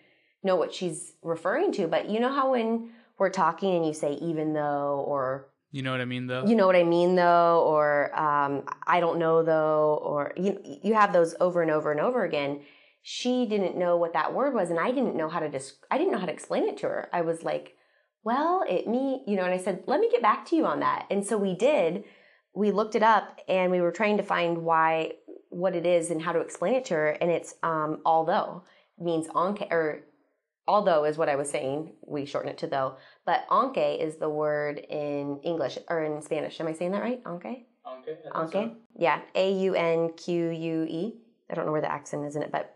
know 0.44 0.56
what 0.56 0.74
she's 0.74 1.14
referring 1.22 1.72
to. 1.74 1.88
But 1.88 2.10
you 2.10 2.20
know 2.20 2.32
how 2.34 2.52
when 2.52 2.90
we're 3.20 3.30
talking 3.30 3.76
and 3.76 3.86
you 3.86 3.94
say, 3.94 4.14
even 4.14 4.54
though, 4.54 5.04
or 5.08 5.50
You 5.72 5.84
know 5.84 5.92
what 5.92 6.02
I 6.02 6.06
mean, 6.06 6.26
though. 6.26 6.46
you 6.48 6.56
know 6.56 6.66
what 6.66 6.76
I 6.76 6.84
mean 6.84 7.16
though, 7.16 7.64
or 7.68 8.18
um, 8.20 8.64
I 8.88 9.00
don't 9.00 9.20
know 9.20 9.44
though, 9.44 10.00
or 10.02 10.34
you, 10.36 10.60
you 10.84 10.96
have 10.96 11.14
those 11.14 11.36
over 11.40 11.62
and 11.62 11.70
over 11.70 11.92
and 11.92 12.00
over 12.00 12.24
again. 12.24 12.62
She 13.02 13.46
didn't 13.46 13.78
know 13.78 13.96
what 13.98 14.14
that 14.14 14.34
word 14.34 14.54
was, 14.54 14.70
and 14.70 14.80
I 14.80 14.92
didn't 14.92 15.16
know 15.16 15.30
how 15.30 15.40
to 15.40 15.50
dis- 15.50 15.78
I 15.90 15.98
didn't 15.98 16.12
know 16.12 16.20
how 16.20 16.26
to 16.26 16.32
explain 16.34 16.68
it 16.68 16.78
to 16.78 16.88
her. 16.88 17.10
I 17.14 17.22
was 17.22 17.44
like, 17.44 17.76
well, 18.24 18.64
it 18.68 18.88
me, 18.88 19.24
you 19.26 19.36
know, 19.36 19.44
and 19.44 19.54
I 19.54 19.58
said, 19.58 19.84
let 19.88 20.00
me 20.00 20.10
get 20.12 20.22
back 20.22 20.46
to 20.48 20.56
you 20.56 20.66
on 20.66 20.82
that. 20.82 21.06
And 21.10 21.26
so 21.26 21.38
we 21.38 21.56
did. 21.56 22.04
We 22.54 22.72
looked 22.72 22.96
it 22.96 23.04
up, 23.04 23.40
and 23.48 23.72
we 23.72 23.82
were 23.82 23.92
trying 23.92 24.18
to 24.18 24.24
find 24.24 24.64
why, 24.64 25.14
what 25.50 25.76
it 25.76 25.86
is, 25.86 26.10
and 26.10 26.22
how 26.22 26.32
to 26.34 26.40
explain 26.40 26.74
it 26.74 26.86
to 26.86 26.96
her. 26.96 27.10
And 27.10 27.32
it's 27.32 27.56
um, 27.64 28.02
although 28.06 28.64
it 28.98 29.04
means 29.04 29.28
aunque 29.34 29.68
or 29.72 30.04
although 30.68 31.06
is 31.06 31.18
what 31.18 31.30
I 31.30 31.36
was 31.36 31.50
saying. 31.50 31.94
We 32.06 32.26
shorten 32.26 32.52
it 32.52 32.58
to 32.60 32.68
though, 32.68 32.98
but 33.26 33.46
aunque 33.50 33.78
is 33.78 34.18
the 34.18 34.30
word 34.30 34.80
in 34.80 35.40
English 35.44 35.78
or 35.90 36.04
in 36.04 36.22
Spanish. 36.22 36.60
Am 36.60 36.68
I 36.68 36.74
saying 36.74 36.92
that 36.92 37.02
right? 37.02 37.22
Aunque. 37.26 37.66
Aunque. 38.34 38.76
Yeah, 38.98 39.22
A 39.36 39.54
U 39.54 39.76
N 39.76 40.12
Q 40.18 40.50
U 40.50 40.84
E. 40.90 41.14
I 41.50 41.54
don't 41.54 41.66
know 41.66 41.72
where 41.72 41.82
the 41.82 41.92
accent 41.92 42.26
is 42.26 42.36
in 42.36 42.44
it, 42.44 42.52
but 42.52 42.76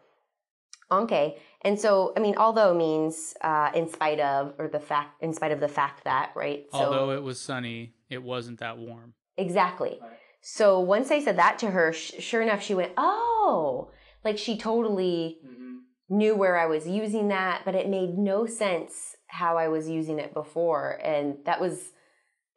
aunque. 0.92 1.38
And 1.64 1.80
so, 1.80 2.14
I 2.18 2.20
mean, 2.20 2.36
although 2.38 2.74
means 2.74 3.34
uh, 3.42 3.72
in 3.74 3.88
spite 3.88 4.20
of, 4.20 4.54
or 4.58 4.68
the 4.68 4.80
fact, 4.80 5.22
in 5.24 5.34
spite 5.34 5.52
of 5.52 5.60
the 5.60 5.68
fact 5.68 6.04
that, 6.04 6.32
right? 6.36 6.66
So, 6.72 6.80
Although 6.80 7.12
it 7.12 7.24
was 7.24 7.40
sunny, 7.40 7.94
it 8.10 8.22
wasn't 8.22 8.60
that 8.60 8.78
warm. 8.78 9.14
Exactly. 9.38 10.00
Right. 10.02 10.12
So 10.42 10.80
once 10.80 11.12
I 11.12 11.24
said 11.24 11.38
that 11.38 11.60
to 11.60 11.72
her, 11.72 11.94
sh- 11.94 12.14
sure 12.20 12.42
enough, 12.42 12.64
she 12.64 12.74
went, 12.74 12.94
"Oh!" 12.98 13.92
Like 14.24 14.38
she 14.38 14.58
totally 14.58 15.40
knew 16.10 16.36
where 16.36 16.58
I 16.58 16.66
was 16.66 16.88
using 16.88 17.30
that, 17.30 17.62
but 17.64 17.76
it 17.76 17.88
made 17.88 18.18
no 18.18 18.46
sense 18.46 19.16
how 19.28 19.58
I 19.58 19.68
was 19.70 19.88
using 19.88 20.20
it 20.20 20.34
before, 20.34 21.00
and 21.04 21.38
that 21.46 21.62
was 21.62 21.92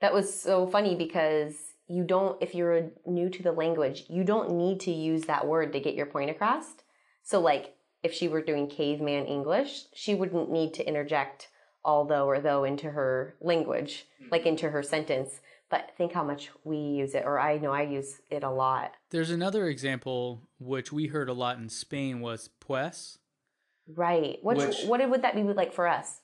that 0.01 0.13
was 0.13 0.35
so 0.35 0.67
funny 0.67 0.97
because 0.97 1.55
you 1.87 2.05
don't, 2.05 2.43
if 2.43 2.55
you're 2.55 2.91
new 3.07 3.29
to 3.29 3.43
the 3.43 3.53
language, 3.53 4.05
you 4.09 4.25
don't 4.25 4.53
need 4.53 4.81
to 4.81 4.91
use 4.91 5.23
that 5.23 5.47
word 5.47 5.73
to 5.73 5.81
get 5.81 5.95
your 5.95 6.07
point 6.07 6.31
across. 6.31 6.65
So 7.23 7.41
like 7.41 7.75
if 8.05 8.13
she 8.13 8.29
were 8.29 8.43
doing 8.43 8.69
caveman 8.69 9.27
English, 9.27 9.87
she 9.95 10.15
wouldn't 10.15 10.51
need 10.51 10.75
to 10.75 10.87
interject 10.87 11.49
although 11.85 12.27
or 12.27 12.41
though 12.41 12.65
into 12.65 12.91
her 12.91 13.35
language, 13.41 14.07
like 14.31 14.47
into 14.47 14.71
her 14.71 14.83
sentence. 14.83 15.41
But 15.71 15.91
think 15.97 16.13
how 16.13 16.23
much 16.23 16.51
we 16.63 16.77
use 16.77 17.15
it 17.15 17.25
or 17.25 17.41
i 17.41 17.57
know 17.59 17.73
i 17.73 17.83
use 17.83 18.21
it 18.31 18.45
a 18.45 18.51
lot. 18.51 18.93
There's 19.11 19.31
another 19.31 19.67
example 19.67 20.43
which 20.61 20.93
we 20.93 21.09
heard 21.09 21.29
a 21.29 21.33
lot 21.33 21.59
in 21.59 21.69
Spain 21.69 22.21
was 22.21 22.49
pues. 22.61 23.19
right. 23.89 24.39
Which, 24.43 24.59
Which- 24.59 24.85
what 24.85 25.09
would 25.09 25.23
that 25.23 25.35
be 25.35 25.43
like 25.43 25.73
for 25.73 25.89
us? 25.89 26.21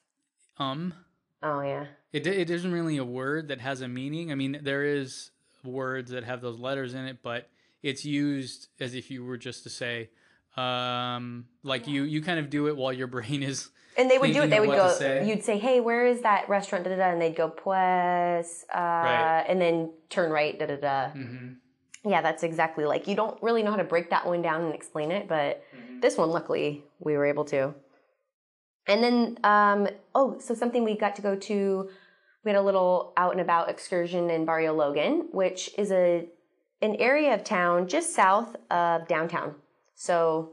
Um, 0.58 0.94
oh 1.42 1.62
yeah. 1.62 1.86
It 2.12 2.26
it 2.26 2.50
isn't 2.50 2.72
really 2.72 2.98
a 2.98 3.04
word 3.04 3.48
that 3.48 3.60
has 3.60 3.80
a 3.80 3.88
meaning. 3.88 4.30
I 4.30 4.34
mean, 4.34 4.60
there 4.62 4.84
is 4.84 5.30
words 5.64 6.10
that 6.10 6.24
have 6.24 6.40
those 6.42 6.58
letters 6.58 6.94
in 6.94 7.06
it, 7.06 7.18
but 7.22 7.48
it's 7.82 8.04
used 8.04 8.68
as 8.78 8.94
if 8.94 9.10
you 9.10 9.24
were 9.24 9.38
just 9.38 9.62
to 9.64 9.70
say, 9.70 10.10
um, 10.56 11.46
like 11.62 11.86
you 11.86 12.02
you 12.04 12.22
kind 12.22 12.38
of 12.38 12.50
do 12.50 12.68
it 12.68 12.76
while 12.76 12.92
your 12.92 13.06
brain 13.06 13.42
is 13.42 13.70
and 13.96 14.10
they 14.10 14.18
would 14.18 14.32
do 14.32 14.42
it 14.42 14.50
they 14.50 14.60
would 14.60 14.74
go 14.76 14.92
say. 14.92 15.26
you'd 15.26 15.42
say 15.44 15.58
hey 15.58 15.80
where 15.80 16.06
is 16.06 16.22
that 16.22 16.48
restaurant 16.48 16.84
da, 16.84 16.90
da, 16.90 16.96
da, 16.96 17.10
and 17.10 17.20
they'd 17.20 17.36
go 17.36 17.48
pues 17.48 18.64
uh, 18.74 18.78
Right. 18.78 19.44
and 19.48 19.60
then 19.60 19.92
turn 20.08 20.30
right 20.30 20.58
da 20.58 20.66
da 20.66 20.76
da 20.76 21.10
Mhm. 21.12 21.56
yeah 22.04 22.22
that's 22.22 22.42
exactly 22.42 22.84
like 22.84 23.06
you 23.08 23.14
don't 23.16 23.40
really 23.42 23.62
know 23.62 23.70
how 23.70 23.76
to 23.76 23.84
break 23.84 24.10
that 24.10 24.26
one 24.26 24.42
down 24.42 24.62
and 24.62 24.74
explain 24.74 25.10
it 25.10 25.28
but 25.28 25.62
Mhm. 25.74 26.00
this 26.02 26.16
one 26.16 26.30
luckily 26.30 26.82
we 26.98 27.16
were 27.16 27.26
able 27.26 27.44
to 27.46 27.74
and 28.86 29.02
then 29.02 29.38
um 29.44 29.88
oh 30.14 30.38
so 30.38 30.54
something 30.54 30.84
we 30.84 30.96
got 30.96 31.14
to 31.16 31.22
go 31.22 31.36
to 31.36 31.90
we 32.44 32.50
had 32.50 32.58
a 32.58 32.62
little 32.62 33.12
out 33.16 33.32
and 33.32 33.40
about 33.40 33.68
excursion 33.68 34.30
in 34.30 34.44
barrio 34.44 34.72
logan 34.72 35.28
which 35.32 35.70
is 35.78 35.90
a 35.92 36.26
an 36.82 36.96
area 36.96 37.34
of 37.34 37.44
town 37.44 37.86
just 37.86 38.14
south 38.14 38.56
of 38.70 39.06
downtown 39.06 39.54
so 40.00 40.52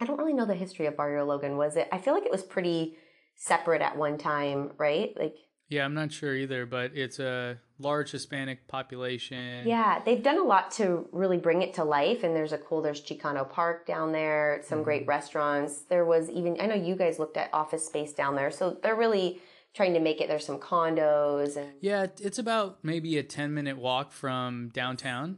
i 0.00 0.04
don't 0.04 0.18
really 0.18 0.34
know 0.34 0.44
the 0.44 0.54
history 0.54 0.86
of 0.86 0.96
barrio 0.96 1.24
logan 1.24 1.56
was 1.56 1.76
it 1.76 1.88
i 1.90 1.98
feel 1.98 2.12
like 2.12 2.26
it 2.26 2.32
was 2.32 2.42
pretty 2.42 2.96
separate 3.34 3.80
at 3.80 3.96
one 3.96 4.18
time 4.18 4.72
right 4.78 5.16
like 5.18 5.34
Yeah, 5.68 5.84
I'm 5.84 5.94
not 5.94 6.10
sure 6.12 6.34
either, 6.34 6.66
but 6.66 6.92
it's 6.94 7.18
a 7.18 7.58
large 7.78 8.10
Hispanic 8.10 8.66
population. 8.68 9.66
Yeah, 9.66 10.00
they've 10.04 10.22
done 10.22 10.38
a 10.38 10.42
lot 10.42 10.70
to 10.72 11.06
really 11.12 11.36
bring 11.36 11.60
it 11.62 11.74
to 11.74 11.84
life. 11.84 12.24
And 12.24 12.34
there's 12.34 12.52
a 12.52 12.58
cool, 12.58 12.80
there's 12.80 13.02
Chicano 13.02 13.48
Park 13.48 13.86
down 13.86 14.12
there, 14.12 14.62
some 14.64 14.82
great 14.82 15.02
mm-hmm. 15.02 15.10
restaurants. 15.10 15.82
There 15.82 16.06
was 16.06 16.30
even, 16.30 16.56
I 16.60 16.66
know 16.66 16.74
you 16.74 16.96
guys 16.96 17.18
looked 17.18 17.36
at 17.36 17.52
office 17.52 17.86
space 17.86 18.12
down 18.14 18.34
there. 18.34 18.50
So 18.50 18.78
they're 18.82 18.96
really 18.96 19.40
trying 19.74 19.92
to 19.92 20.00
make 20.00 20.22
it, 20.22 20.28
there's 20.28 20.46
some 20.46 20.58
condos 20.58 21.56
and. 21.56 21.72
Yeah, 21.80 22.06
it's 22.18 22.38
about 22.38 22.78
maybe 22.82 23.18
a 23.18 23.22
10 23.22 23.52
minute 23.52 23.76
walk 23.76 24.10
from 24.10 24.70
downtown. 24.72 25.36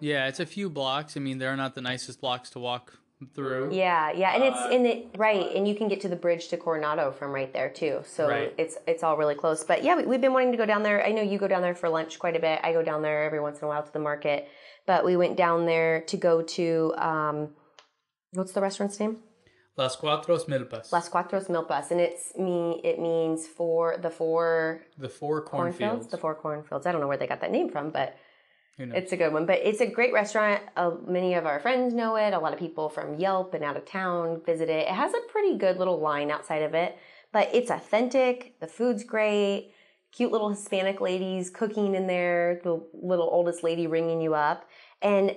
Very 0.00 0.12
close, 0.12 0.22
Yeah, 0.22 0.28
it's 0.28 0.40
a 0.40 0.46
few 0.46 0.70
blocks. 0.70 1.16
I 1.16 1.20
mean, 1.20 1.38
they're 1.38 1.56
not 1.56 1.74
the 1.74 1.82
nicest 1.82 2.20
blocks 2.20 2.50
to 2.50 2.58
walk 2.58 2.98
through. 3.34 3.70
Yeah, 3.72 4.12
yeah, 4.12 4.34
and 4.34 4.44
it's 4.44 4.56
Uh, 4.56 4.68
in 4.70 4.86
it 4.86 5.06
right, 5.16 5.50
and 5.56 5.66
you 5.66 5.74
can 5.74 5.88
get 5.88 6.00
to 6.02 6.08
the 6.08 6.16
bridge 6.16 6.48
to 6.48 6.56
Coronado 6.56 7.10
from 7.10 7.32
right 7.32 7.52
there 7.52 7.68
too. 7.68 8.02
So 8.04 8.28
Right. 8.28 8.54
it's 8.56 8.78
it's 8.86 9.02
all 9.02 9.16
really 9.16 9.34
close. 9.34 9.64
But 9.64 9.82
yeah, 9.82 9.96
we, 9.96 10.04
we've 10.06 10.20
been 10.20 10.32
wanting 10.32 10.52
to 10.52 10.58
go 10.58 10.66
down 10.66 10.82
there. 10.84 11.04
I 11.04 11.10
know 11.10 11.22
you 11.22 11.36
go 11.38 11.48
down 11.48 11.62
there 11.62 11.74
for 11.74 11.88
lunch 11.88 12.18
quite 12.20 12.36
a 12.36 12.40
bit. 12.40 12.60
I 12.62 12.72
go 12.72 12.82
down 12.82 13.02
there 13.02 13.24
every 13.24 13.40
once 13.40 13.58
in 13.58 13.64
a 13.64 13.68
while 13.68 13.82
to 13.82 13.92
the 13.92 13.98
market. 13.98 14.48
But 14.86 15.04
we 15.04 15.16
went 15.16 15.36
down 15.36 15.66
there 15.66 16.02
to 16.02 16.16
go 16.16 16.42
to 16.42 16.94
um, 16.96 17.54
what's 18.34 18.52
the 18.52 18.60
restaurant's 18.60 18.98
name? 19.00 19.18
Las 19.76 19.96
Cuatro 19.96 20.36
Milpas. 20.48 20.92
Las 20.92 21.08
Cuatros 21.08 21.48
Milpas, 21.48 21.90
and 21.92 22.00
it's 22.00 22.36
me. 22.36 22.80
It 22.84 22.98
means 22.98 23.46
for 23.46 23.96
the 24.00 24.10
four 24.10 24.82
the 24.96 25.08
four 25.08 25.42
cornfields. 25.42 25.78
cornfields. 25.78 26.06
The 26.08 26.18
four 26.18 26.34
cornfields. 26.36 26.86
I 26.86 26.92
don't 26.92 27.00
know 27.00 27.06
where 27.08 27.16
they 27.16 27.26
got 27.28 27.40
that 27.40 27.50
name 27.52 27.68
from, 27.68 27.90
but 27.90 28.08
Who 28.08 28.12
knows? 28.12 28.18
It's 28.78 29.12
a 29.12 29.16
good 29.16 29.32
one. 29.32 29.46
But 29.46 29.60
it's 29.62 29.80
a 29.80 29.86
great 29.86 30.12
restaurant. 30.12 30.62
Uh, 30.76 30.92
many 31.06 31.34
of 31.34 31.46
our 31.46 31.60
friends 31.60 31.94
know 31.94 32.16
it. 32.16 32.32
A 32.32 32.38
lot 32.38 32.52
of 32.52 32.58
people 32.58 32.88
from 32.88 33.16
Yelp 33.16 33.54
and 33.54 33.64
out 33.64 33.76
of 33.76 33.84
town 33.84 34.40
visit 34.46 34.68
it. 34.68 34.86
It 34.86 34.94
has 34.94 35.12
a 35.12 35.32
pretty 35.32 35.58
good 35.58 35.78
little 35.78 36.00
line 36.00 36.30
outside 36.30 36.62
of 36.62 36.74
it, 36.74 36.96
but 37.32 37.50
it's 37.52 37.70
authentic. 37.70 38.58
The 38.60 38.66
food's 38.66 39.04
great. 39.04 39.72
Cute 40.12 40.32
little 40.32 40.48
Hispanic 40.48 41.00
ladies 41.00 41.50
cooking 41.50 41.94
in 41.94 42.06
there. 42.06 42.60
The 42.62 42.82
little 42.94 43.28
oldest 43.30 43.62
lady 43.62 43.86
ringing 43.86 44.20
you 44.20 44.34
up, 44.34 44.68
and 45.02 45.36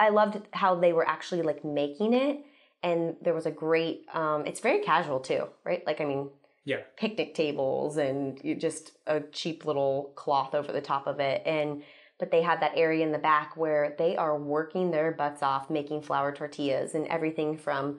I 0.00 0.08
loved 0.08 0.40
how 0.52 0.74
they 0.74 0.92
were 0.92 1.06
actually 1.06 1.42
like 1.42 1.64
making 1.64 2.12
it. 2.14 2.44
And 2.82 3.16
there 3.22 3.34
was 3.34 3.46
a 3.46 3.50
great. 3.50 4.06
Um, 4.12 4.46
it's 4.46 4.60
very 4.60 4.80
casual 4.80 5.20
too, 5.20 5.46
right? 5.64 5.86
Like 5.86 6.00
I 6.00 6.06
mean, 6.06 6.30
yeah. 6.64 6.78
picnic 6.96 7.34
tables 7.34 7.96
and 7.96 8.40
just 8.58 8.92
a 9.06 9.20
cheap 9.20 9.64
little 9.64 10.12
cloth 10.16 10.54
over 10.54 10.72
the 10.72 10.80
top 10.80 11.06
of 11.06 11.20
it 11.20 11.42
and 11.46 11.82
but 12.24 12.30
they 12.30 12.40
have 12.40 12.60
that 12.60 12.72
area 12.74 13.04
in 13.04 13.12
the 13.12 13.18
back 13.18 13.54
where 13.54 13.94
they 13.98 14.16
are 14.16 14.38
working 14.38 14.90
their 14.90 15.12
butts 15.12 15.42
off 15.42 15.68
making 15.68 16.00
flour 16.00 16.32
tortillas 16.32 16.94
and 16.94 17.06
everything 17.08 17.54
from 17.54 17.98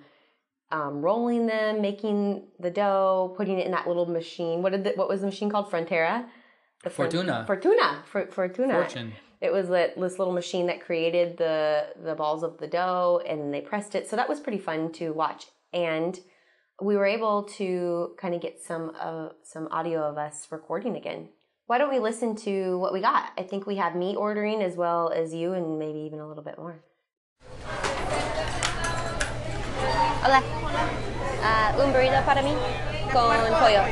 um, 0.71 1.03
rolling 1.03 1.45
them 1.45 1.79
making 1.79 2.47
the 2.59 2.71
dough 2.71 3.35
putting 3.37 3.59
it 3.59 3.67
in 3.67 3.71
that 3.71 3.87
little 3.87 4.07
machine. 4.07 4.63
What 4.63 4.71
did 4.71 4.83
the, 4.83 4.93
what 4.95 5.07
was 5.07 5.19
the 5.19 5.27
machine 5.27 5.51
called? 5.51 5.69
Frontera? 5.69 6.25
The 6.83 6.89
Fortuna. 6.89 7.43
fortuna. 7.45 8.03
For, 8.07 8.25
fortuna. 8.25 8.73
Fortune. 8.73 9.13
it 9.41 9.53
was 9.53 9.67
that 9.67 9.95
this 9.95 10.17
little 10.17 10.33
machine 10.33 10.65
that 10.65 10.81
created 10.81 11.37
the 11.37 11.89
the 12.03 12.15
balls 12.15 12.41
of 12.41 12.57
the 12.57 12.67
dough 12.67 13.21
and 13.27 13.53
they 13.53 13.61
pressed 13.61 13.93
it. 13.93 14.09
So 14.09 14.15
that 14.15 14.27
was 14.27 14.39
pretty 14.39 14.57
fun 14.57 14.91
to 14.93 15.11
watch. 15.13 15.45
And 15.71 16.19
we 16.81 16.95
were 16.95 17.05
able 17.05 17.43
to 17.43 18.15
kind 18.19 18.33
of 18.33 18.41
get 18.41 18.59
some 18.59 18.91
uh, 18.99 19.29
some 19.43 19.67
audio 19.69 20.01
of 20.01 20.17
us 20.17 20.47
recording 20.49 20.95
again 20.95 21.29
why 21.67 21.77
don't 21.79 21.89
we 21.89 21.99
listen 21.99 22.35
to 22.35 22.77
what 22.77 22.93
we 22.93 23.01
got 23.01 23.31
i 23.37 23.43
think 23.43 23.65
we 23.65 23.75
have 23.75 23.95
me 23.95 24.15
ordering 24.15 24.61
as 24.61 24.75
well 24.75 25.11
as 25.11 25.33
you 25.33 25.53
and 25.53 25.79
maybe 25.79 25.99
even 25.99 26.19
a 26.19 26.27
little 26.27 26.43
bit 26.43 26.57
more 26.57 26.83
hola 30.23 30.41
Ah, 31.47 31.71
un 31.77 31.93
burrito 31.93 32.23
para 32.25 32.41
mí 32.41 32.53
con 33.13 33.37
pollo 33.61 33.83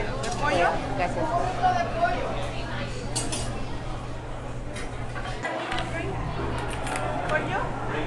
pollo 0.41 0.69
gracias 0.97 1.25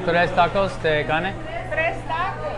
Tres 0.05 0.33
tacos 0.37 0.83
de 0.85 1.05
carne. 1.05 1.35
Tres 1.69 1.97
tacos. 2.07 2.53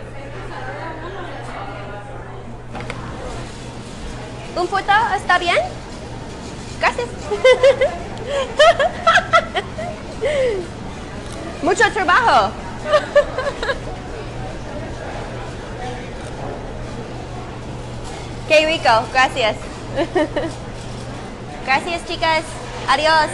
¿Un 4.54 4.66
puto 4.66 4.92
está 5.16 5.38
bien? 5.38 5.56
Gracias. 6.80 7.08
Mucho 11.62 11.92
trabajo. 11.92 12.52
Qué 18.48 18.66
rico, 18.66 19.06
gracias. 19.12 19.56
Gracias, 21.66 22.06
chicas. 22.06 22.44
Adiós. 22.86 23.28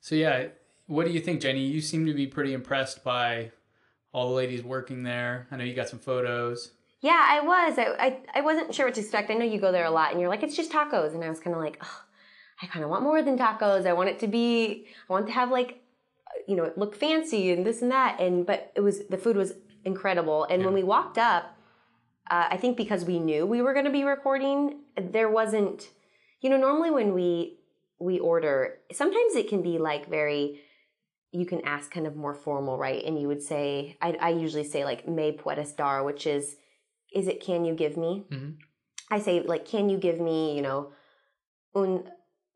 So 0.00 0.16
yeah, 0.16 0.48
what 0.86 1.06
do 1.06 1.12
you 1.12 1.20
think, 1.20 1.40
Jennie? 1.40 1.66
You 1.66 1.80
seem 1.80 2.04
to 2.06 2.12
be 2.12 2.26
pretty 2.26 2.52
impressed 2.52 3.04
by 3.04 3.52
all 4.12 4.28
the 4.28 4.34
ladies 4.34 4.64
working 4.64 5.04
there. 5.04 5.46
I 5.52 5.56
know 5.56 5.62
you 5.62 5.74
got 5.74 5.88
some 5.88 6.00
photos. 6.00 6.72
Yeah, 7.02 7.20
I 7.20 7.40
was. 7.40 7.78
I, 7.78 7.84
I, 7.98 8.18
I 8.36 8.40
wasn't 8.42 8.72
sure 8.72 8.86
what 8.86 8.94
to 8.94 9.00
expect. 9.00 9.28
I 9.28 9.34
know 9.34 9.44
you 9.44 9.60
go 9.60 9.72
there 9.72 9.84
a 9.84 9.90
lot 9.90 10.12
and 10.12 10.20
you're 10.20 10.30
like, 10.30 10.44
it's 10.44 10.56
just 10.56 10.70
tacos. 10.70 11.14
And 11.14 11.24
I 11.24 11.28
was 11.28 11.40
kind 11.40 11.54
of 11.54 11.60
like, 11.60 11.78
oh, 11.82 12.02
I 12.62 12.66
kind 12.66 12.84
of 12.84 12.90
want 12.90 13.02
more 13.02 13.22
than 13.22 13.36
tacos. 13.36 13.86
I 13.86 13.92
want 13.92 14.08
it 14.08 14.20
to 14.20 14.28
be, 14.28 14.86
I 15.10 15.12
want 15.12 15.26
to 15.26 15.32
have 15.32 15.50
like, 15.50 15.82
you 16.46 16.54
know, 16.54 16.62
it 16.62 16.78
look 16.78 16.94
fancy 16.94 17.50
and 17.50 17.66
this 17.66 17.82
and 17.82 17.90
that. 17.90 18.20
And, 18.20 18.46
but 18.46 18.72
it 18.76 18.82
was, 18.82 19.08
the 19.08 19.18
food 19.18 19.36
was 19.36 19.52
incredible. 19.84 20.44
And 20.44 20.64
when 20.64 20.74
we 20.74 20.84
walked 20.84 21.18
up, 21.18 21.56
uh, 22.30 22.46
I 22.50 22.56
think 22.56 22.76
because 22.76 23.04
we 23.04 23.18
knew 23.18 23.46
we 23.46 23.62
were 23.62 23.72
going 23.72 23.84
to 23.84 23.90
be 23.90 24.04
recording, 24.04 24.82
there 24.96 25.28
wasn't, 25.28 25.90
you 26.40 26.48
know, 26.50 26.56
normally 26.56 26.92
when 26.92 27.14
we, 27.14 27.58
we 27.98 28.20
order, 28.20 28.78
sometimes 28.92 29.34
it 29.34 29.48
can 29.48 29.60
be 29.60 29.78
like 29.78 30.08
very, 30.08 30.60
you 31.32 31.46
can 31.46 31.62
ask 31.62 31.90
kind 31.90 32.06
of 32.06 32.14
more 32.14 32.34
formal, 32.34 32.78
right? 32.78 33.04
And 33.04 33.20
you 33.20 33.26
would 33.26 33.42
say, 33.42 33.96
I, 34.00 34.16
I 34.20 34.28
usually 34.30 34.64
say 34.64 34.84
like, 34.84 35.08
me 35.08 35.36
puedes 35.36 35.76
dar, 35.76 36.04
which 36.04 36.28
is, 36.28 36.56
is 37.14 37.28
it 37.28 37.40
can 37.44 37.64
you 37.64 37.74
give 37.74 37.96
me? 37.96 38.24
Mhm. 38.30 38.56
I 39.10 39.18
say 39.20 39.40
like, 39.40 39.64
can 39.66 39.88
you 39.90 39.98
give 39.98 40.20
me, 40.20 40.54
you 40.56 40.62
know, 40.62 40.92
un 41.74 42.04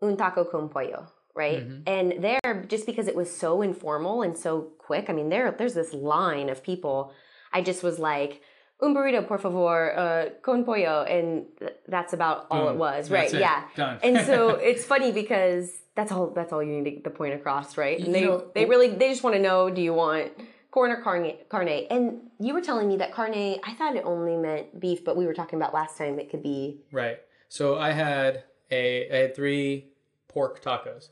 un 0.02 0.16
taco 0.16 0.44
con 0.44 0.68
pollo 0.68 1.06
right? 1.34 1.68
Mhm. 1.68 1.82
And 1.86 2.25
there, 2.25 2.64
just 2.66 2.86
because 2.86 3.08
it 3.08 3.14
was 3.14 3.30
so 3.30 3.60
informal 3.60 4.22
and 4.22 4.34
so 4.38 4.72
quick, 4.78 5.10
I 5.10 5.12
mean, 5.12 5.28
there 5.28 5.50
there's 5.58 5.75
this 5.75 5.92
line 5.92 6.48
of 6.48 6.62
people. 6.62 7.12
I 7.52 7.60
just 7.60 7.82
was 7.82 7.98
like, 7.98 8.40
un 8.80 8.94
burrito, 8.94 9.26
por 9.28 9.36
favor, 9.36 9.92
uh, 9.98 10.30
con 10.40 10.64
pollo, 10.64 11.02
and 11.02 11.44
th- 11.58 11.76
that's 11.88 12.14
about 12.14 12.46
all 12.50 12.70
it 12.70 12.76
was, 12.76 13.10
That's 13.10 13.10
right? 13.10 13.34
it. 13.34 13.40
Yeah. 13.40 13.64
Done. 13.76 13.98
And 14.02 14.25
so 14.26 14.48
it's 14.70 14.86
funny 14.86 15.12
because 15.12 15.70
that's 15.94 16.10
all 16.10 16.28
that's 16.30 16.54
all 16.54 16.62
you 16.62 16.72
need 16.72 16.84
to 16.84 16.90
get 16.92 17.04
the 17.04 17.10
point 17.10 17.34
across, 17.34 17.76
right? 17.76 17.98
And 17.98 18.06
You 18.08 18.12
they 18.14 18.25
know- 18.25 18.50
they 18.54 18.64
really 18.64 18.88
they 18.88 19.10
just 19.10 19.22
want 19.22 19.36
to 19.36 19.42
know, 19.42 19.68
do 19.68 19.82
you 19.82 19.92
want 19.92 20.32
corn 20.70 20.90
or 20.90 21.02
carne? 21.02 21.34
Carne? 21.50 21.86
And 21.90 22.25
you 22.38 22.55
were 22.55 22.61
telling 22.61 22.88
me 22.88 22.97
that 22.99 23.12
carne, 23.12 23.35
I 23.64 23.75
thought 23.78 23.97
it 23.97 24.05
only 24.05 24.37
meant 24.37 24.78
beef, 24.81 25.05
but 25.05 25.16
we 25.16 25.26
were 25.26 25.35
talking 25.35 25.59
about 25.59 25.73
last 25.75 25.97
time 25.97 26.19
it 26.19 26.31
could 26.31 26.43
be 26.43 26.81
Right. 26.93 27.19
So 27.49 27.78
I 27.78 27.93
had 27.93 28.45
a 28.71 29.11
I 29.11 29.16
had 29.23 29.37
three 29.37 29.88
pork 30.28 30.62
tacos, 30.62 31.09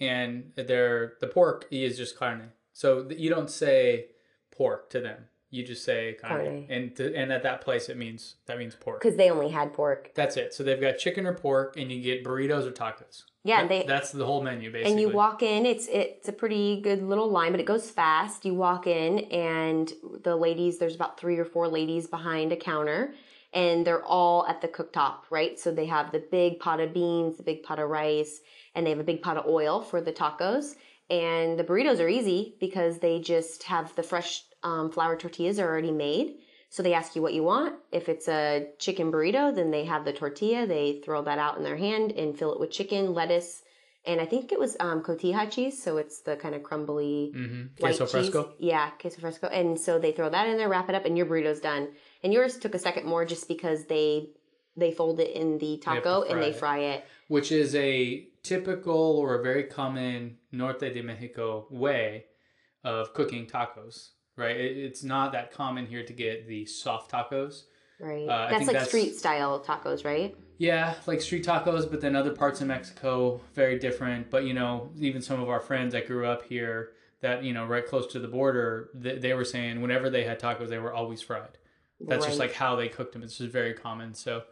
and 0.00 0.52
they're 0.56 1.14
the 1.20 1.26
pork 1.26 1.66
is 1.70 1.96
just 1.96 2.16
carne. 2.16 2.52
So 2.72 3.08
you 3.10 3.28
don't 3.30 3.50
say 3.50 4.06
pork 4.50 4.90
to 4.90 5.00
them. 5.00 5.24
You 5.50 5.64
just 5.66 5.84
say 5.84 6.16
carne, 6.18 6.44
Carne. 6.46 6.66
and 6.70 6.96
to, 6.96 7.14
and 7.14 7.30
at 7.30 7.42
that 7.42 7.60
place 7.60 7.90
it 7.90 7.98
means 7.98 8.36
that 8.46 8.56
means 8.58 8.74
pork. 8.74 9.00
because 9.02 9.16
they 9.16 9.30
only 9.30 9.50
had 9.50 9.74
pork. 9.74 10.12
That's 10.14 10.36
it. 10.38 10.54
So 10.54 10.62
they've 10.62 10.80
got 10.80 10.96
chicken 10.98 11.26
or 11.26 11.34
pork, 11.34 11.76
and 11.76 11.92
you 11.92 12.00
get 12.00 12.24
burritos 12.24 12.66
or 12.66 12.72
tacos. 12.72 13.24
Yeah, 13.44 13.62
That- 13.62 13.68
they 13.68 13.82
that's 13.84 14.12
the 14.12 14.24
whole 14.24 14.42
menu 14.42 14.70
basically. 14.70 14.92
and 14.92 15.00
you 15.00 15.08
walk 15.08 15.42
in. 15.42 15.66
It's 15.66 15.88
it's 15.88 16.28
a 16.28 16.32
pretty 16.32 16.80
good 16.80 17.02
little 17.02 17.28
line, 17.28 17.50
but 17.50 17.60
it 17.60 17.66
goes 17.66 17.90
fast. 17.90 18.44
You 18.44 18.54
walk 18.54 18.86
in, 18.86 19.20
and 19.30 19.92
the 20.22 20.36
ladies. 20.36 20.78
There's 20.78 20.94
about 20.94 21.18
three 21.18 21.38
or 21.38 21.44
four 21.44 21.66
ladies 21.66 22.06
behind 22.06 22.52
a 22.52 22.56
counter, 22.56 23.14
and 23.52 23.84
they're 23.84 24.04
all 24.04 24.46
at 24.46 24.60
the 24.60 24.68
cooktop, 24.68 25.24
right? 25.30 25.58
So 25.58 25.72
they 25.72 25.86
have 25.86 26.12
the 26.12 26.20
big 26.30 26.60
pot 26.60 26.78
of 26.80 26.94
beans, 26.94 27.36
the 27.36 27.42
big 27.42 27.64
pot 27.64 27.80
of 27.80 27.90
rice, 27.90 28.40
and 28.74 28.86
they 28.86 28.90
have 28.90 29.00
a 29.00 29.04
big 29.04 29.22
pot 29.22 29.36
of 29.36 29.46
oil 29.46 29.80
for 29.80 30.00
the 30.00 30.12
tacos. 30.12 30.76
And 31.10 31.58
the 31.58 31.64
burritos 31.64 31.98
are 32.00 32.08
easy 32.08 32.54
because 32.60 33.00
they 33.00 33.20
just 33.20 33.64
have 33.64 33.94
the 33.96 34.02
fresh 34.04 34.44
um, 34.62 34.90
flour 34.90 35.16
tortillas 35.16 35.58
are 35.58 35.68
already 35.68 35.90
made. 35.90 36.36
So 36.72 36.82
they 36.82 36.94
ask 36.94 37.14
you 37.14 37.20
what 37.20 37.34
you 37.34 37.42
want. 37.42 37.74
If 37.92 38.08
it's 38.08 38.28
a 38.28 38.68
chicken 38.78 39.12
burrito, 39.12 39.54
then 39.54 39.70
they 39.70 39.84
have 39.84 40.06
the 40.06 40.12
tortilla. 40.14 40.66
They 40.66 41.02
throw 41.04 41.20
that 41.24 41.38
out 41.38 41.58
in 41.58 41.64
their 41.64 41.76
hand 41.76 42.12
and 42.12 42.36
fill 42.36 42.54
it 42.54 42.58
with 42.58 42.70
chicken, 42.70 43.12
lettuce, 43.12 43.62
and 44.06 44.22
I 44.22 44.24
think 44.24 44.52
it 44.52 44.58
was 44.58 44.74
um, 44.80 45.02
cotija 45.02 45.50
cheese. 45.50 45.82
So 45.82 45.98
it's 45.98 46.22
the 46.22 46.34
kind 46.36 46.54
of 46.54 46.62
crumbly 46.62 47.32
hmm 47.34 47.62
white 47.78 47.98
queso 47.98 48.06
cheese. 48.06 48.30
fresco. 48.30 48.54
Yeah, 48.58 48.88
queso 48.98 49.20
fresco. 49.20 49.48
And 49.48 49.78
so 49.78 49.98
they 49.98 50.12
throw 50.12 50.30
that 50.30 50.48
in 50.48 50.56
there, 50.56 50.70
wrap 50.70 50.88
it 50.88 50.94
up, 50.94 51.04
and 51.04 51.14
your 51.14 51.26
burrito's 51.26 51.60
done. 51.60 51.88
And 52.24 52.32
yours 52.32 52.56
took 52.56 52.74
a 52.74 52.78
second 52.78 53.04
more 53.04 53.26
just 53.26 53.48
because 53.48 53.84
they 53.84 54.30
they 54.74 54.92
fold 54.92 55.20
it 55.20 55.36
in 55.36 55.58
the 55.58 55.76
taco 55.76 56.22
and 56.22 56.40
they 56.40 56.52
it. 56.52 56.56
fry 56.56 56.78
it. 56.78 57.04
which 57.28 57.52
is 57.52 57.74
a 57.74 58.26
typical 58.42 59.18
or 59.18 59.34
a 59.34 59.42
very 59.42 59.64
common 59.64 60.38
Norte 60.50 60.90
de 60.94 61.02
Mexico 61.02 61.66
way 61.68 62.24
of 62.82 63.12
cooking 63.12 63.46
tacos. 63.46 64.12
Right, 64.36 64.56
It- 64.56 64.78
it's 64.78 65.04
not 65.04 65.32
that 65.32 65.52
common 65.52 65.86
here 65.86 66.04
to 66.04 66.12
get 66.12 66.46
the 66.46 66.64
soft 66.66 67.10
tacos. 67.12 67.64
Right. 68.00 68.26
Uh, 68.28 68.48
that's 68.50 68.66
like 68.66 68.72
that's- 68.72 68.88
street 68.88 69.14
style 69.14 69.60
tacos, 69.60 70.04
right? 70.04 70.34
Yeah, 70.58 70.94
like 71.06 71.20
street 71.20 71.44
tacos, 71.44 71.90
but 71.90 72.00
then 72.00 72.16
other 72.16 72.30
parts 72.32 72.60
of 72.60 72.68
Mexico 72.68 73.40
very 73.54 73.78
different. 73.78 74.30
But 74.30 74.44
you 74.44 74.54
know, 74.54 74.90
even 74.98 75.20
some 75.22 75.40
of 75.40 75.48
our 75.48 75.60
friends 75.60 75.92
that 75.92 76.06
grew 76.06 76.26
up 76.26 76.44
here, 76.44 76.92
that 77.20 77.42
you 77.44 77.52
know, 77.52 77.66
right 77.66 77.86
close 77.86 78.06
to 78.12 78.18
the 78.18 78.28
border, 78.28 78.90
they, 78.94 79.18
they 79.18 79.34
were 79.34 79.44
saying 79.44 79.80
whenever 79.82 80.08
they 80.10 80.24
had 80.24 80.40
tacos, 80.40 80.68
they 80.68 80.78
were 80.78 80.92
always 80.92 81.20
fried. 81.22 81.58
That's 82.00 82.26
just 82.26 82.38
like 82.38 82.52
how 82.54 82.74
they 82.74 82.88
cooked 82.88 83.12
them. 83.12 83.22
It's 83.22 83.38
just 83.38 83.52
very 83.52 83.74
common. 83.74 84.14
So 84.14 84.42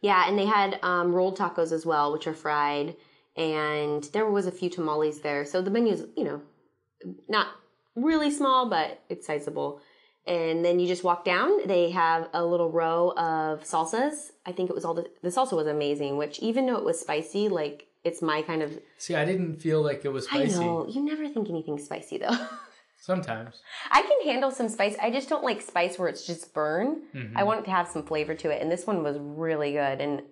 Yeah, 0.00 0.28
and 0.28 0.38
they 0.38 0.46
had 0.46 0.78
um, 0.82 1.12
rolled 1.14 1.36
tacos 1.38 1.72
as 1.72 1.84
well, 1.84 2.12
which 2.12 2.26
are 2.28 2.34
fried, 2.34 2.94
and 3.36 4.04
there 4.12 4.28
was 4.30 4.46
a 4.46 4.52
few 4.52 4.70
tamales 4.70 5.20
there. 5.22 5.44
So 5.44 5.60
the 5.62 5.70
menu's, 5.70 6.04
you 6.16 6.24
know, 6.24 6.42
not 7.28 7.48
really 7.96 8.30
small, 8.30 8.68
but 8.68 9.02
it's 9.08 9.26
sizable. 9.26 9.80
And 10.26 10.64
then 10.64 10.80
you 10.80 10.86
just 10.86 11.04
walk 11.04 11.24
down. 11.24 11.66
They 11.66 11.90
have 11.90 12.28
a 12.32 12.44
little 12.44 12.70
row 12.70 13.12
of 13.16 13.62
salsas. 13.64 14.30
I 14.46 14.52
think 14.52 14.70
it 14.70 14.74
was 14.74 14.84
all 14.84 14.94
the 14.94 15.06
the 15.22 15.28
salsa 15.28 15.52
was 15.54 15.66
amazing. 15.66 16.16
Which 16.16 16.38
even 16.38 16.66
though 16.66 16.76
it 16.76 16.84
was 16.84 16.98
spicy, 16.98 17.48
like 17.48 17.86
it's 18.04 18.22
my 18.22 18.40
kind 18.42 18.62
of. 18.62 18.78
see, 18.98 19.14
I 19.14 19.24
didn't 19.24 19.56
feel 19.56 19.82
like 19.82 20.04
it 20.04 20.12
was 20.12 20.24
spicy. 20.26 20.54
I 20.56 20.58
know 20.60 20.86
you 20.88 21.02
never 21.04 21.28
think 21.28 21.50
anything 21.50 21.78
spicy 21.78 22.18
though. 22.18 22.36
Sometimes. 23.00 23.60
I 23.90 24.00
can 24.00 24.32
handle 24.32 24.50
some 24.50 24.70
spice. 24.70 24.96
I 25.02 25.10
just 25.10 25.28
don't 25.28 25.44
like 25.44 25.60
spice 25.60 25.98
where 25.98 26.08
it's 26.08 26.26
just 26.26 26.54
burn. 26.54 27.02
Mhm. 27.14 27.32
I 27.36 27.42
want 27.44 27.60
it 27.60 27.64
to 27.66 27.70
have 27.70 27.86
some 27.86 28.02
flavor 28.02 28.34
to 28.34 28.48
it, 28.48 28.62
and 28.62 28.72
this 28.72 28.86
one 28.86 29.02
was 29.02 29.18
really 29.20 29.72
good. 29.72 30.00
And 30.00 30.22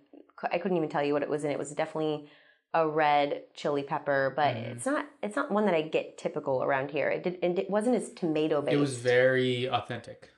I 0.50 0.56
couldn't 0.56 0.78
even 0.78 0.88
tell 0.88 1.04
you 1.04 1.12
what 1.12 1.22
it 1.22 1.28
was 1.28 1.44
in. 1.44 1.50
It 1.50 1.58
was 1.58 1.70
definitely 1.72 2.30
a 2.74 2.88
red 2.88 3.42
chili 3.54 3.82
pepper, 3.82 4.32
but 4.34 4.54
Mhm. 4.56 4.72
it's 4.76 4.86
not. 4.86 5.06
It's 5.22 5.36
not 5.36 5.50
one 5.50 5.66
that 5.66 5.74
I 5.74 5.82
get 5.82 6.16
typical 6.16 6.62
around 6.62 6.90
here. 6.90 7.08
It 7.10 7.22
did. 7.22 7.38
And 7.42 7.58
it 7.58 7.68
wasn't 7.68 7.96
as 7.96 8.10
tomato 8.12 8.62
based. 8.62 8.74
It 8.74 8.78
was 8.80 8.96
very 8.98 9.68
authentic. 9.68 10.30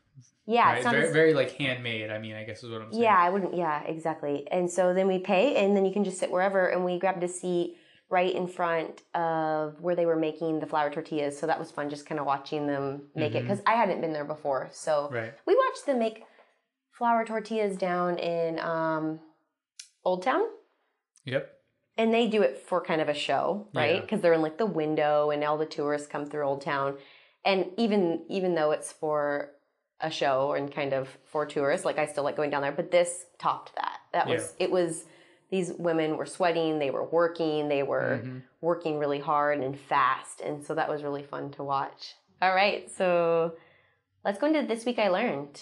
yeah. 0.47 0.67
right? 0.69 0.77
It's 0.77 0.85
not 0.85 0.95
very, 0.95 1.07
as, 1.07 1.13
very 1.13 1.33
like 1.35 1.53
handmade. 1.53 2.11
I 2.11 2.19
mean, 2.19 2.35
I 2.35 2.45
guess 2.45 2.63
is 2.65 2.71
what 2.71 2.83
I'm 2.83 2.91
saying. 2.93 3.03
yeah. 3.03 3.17
I 3.17 3.31
wouldn't. 3.31 3.55
Yeah. 3.55 3.83
Exactly. 3.85 4.47
And 4.51 4.71
so 4.71 4.93
then 4.93 5.07
we 5.07 5.19
pay, 5.19 5.57
and 5.65 5.75
then 5.77 5.87
you 5.87 5.93
can 5.93 6.05
just 6.05 6.19
sit 6.19 6.31
wherever. 6.31 6.67
And 6.69 6.85
we 6.85 6.99
grabbed 6.99 7.23
a 7.25 7.29
seat 7.29 7.77
right 8.11 8.35
in 8.35 8.47
front 8.47 9.03
of 9.15 9.81
where 9.81 9.97
they 9.97 10.05
were 10.07 10.17
making 10.17 10.61
the 10.61 10.67
flour 10.67 10.91
tortillas. 10.91 11.39
So 11.39 11.47
that 11.47 11.59
was 11.59 11.71
fun, 11.71 11.89
just 11.89 12.05
kind 12.05 12.21
of 12.21 12.27
watching 12.27 12.67
them 12.67 13.09
make 13.15 13.35
it 13.35 13.39
Mhm. 13.39 13.43
because 13.43 13.63
I 13.67 13.73
hadn't 13.75 14.01
been 14.03 14.13
there 14.13 14.25
before. 14.27 14.69
So 14.73 15.09
Right. 15.11 15.33
we 15.47 15.55
watched 15.57 15.87
them 15.87 15.99
make 15.99 16.25
flour 16.91 17.25
tortillas 17.25 17.77
down 17.79 18.19
in 18.19 18.59
um, 18.61 19.21
Old 20.05 20.23
Town, 20.23 20.47
Yep. 21.25 21.54
And 21.97 22.13
they 22.13 22.27
do 22.27 22.43
it 22.43 22.59
for 22.59 22.81
kind 22.81 23.01
of 23.01 23.09
a 23.09 23.15
show, 23.15 23.69
right? 23.75 23.97
Yeah. 23.97 24.01
Because 24.01 24.21
they're 24.21 24.33
in 24.33 24.43
like 24.43 24.59
the 24.59 24.67
window, 24.67 25.31
and 25.31 25.43
all 25.45 25.59
the 25.59 25.67
tourists 25.67 26.07
come 26.09 26.27
through 26.27 26.45
Old 26.47 26.63
Town, 26.63 26.97
and 27.45 27.67
even 27.77 28.23
even 28.29 28.55
though 28.55 28.71
it's 28.73 28.93
for 28.93 29.51
a 30.01 30.11
show 30.11 30.53
and 30.53 30.73
kind 30.75 30.93
of 30.93 31.09
for 31.25 31.47
tourists, 31.47 31.85
like 31.85 31.99
I 31.99 32.07
still 32.07 32.25
like 32.25 32.37
going 32.37 32.51
down 32.51 32.63
there, 32.63 32.73
but 32.73 32.91
this 32.91 33.27
topped 33.39 33.75
that. 33.77 33.99
That 34.13 34.27
was 34.29 34.55
it 34.59 34.71
was. 34.71 35.05
These 35.51 35.75
women 35.75 36.17
were 36.17 36.27
sweating, 36.27 36.81
they 36.81 36.91
were 36.91 37.05
working, 37.05 37.69
they 37.69 37.85
were 37.85 38.21
Mhm. 38.25 38.43
working 38.61 38.99
really 38.99 39.21
hard 39.21 39.61
and 39.61 39.79
fast, 39.79 40.41
and 40.41 40.65
so 40.67 40.75
that 40.75 40.89
was 40.89 41.05
really 41.05 41.23
fun 41.23 41.51
to 41.53 41.63
watch. 41.63 42.15
All 42.43 42.53
right, 42.53 42.91
so 42.91 43.53
let's 44.25 44.39
go 44.39 44.49
into 44.49 44.63
this 44.63 44.85
week 44.85 44.99
I 44.99 45.09
learned. 45.09 45.61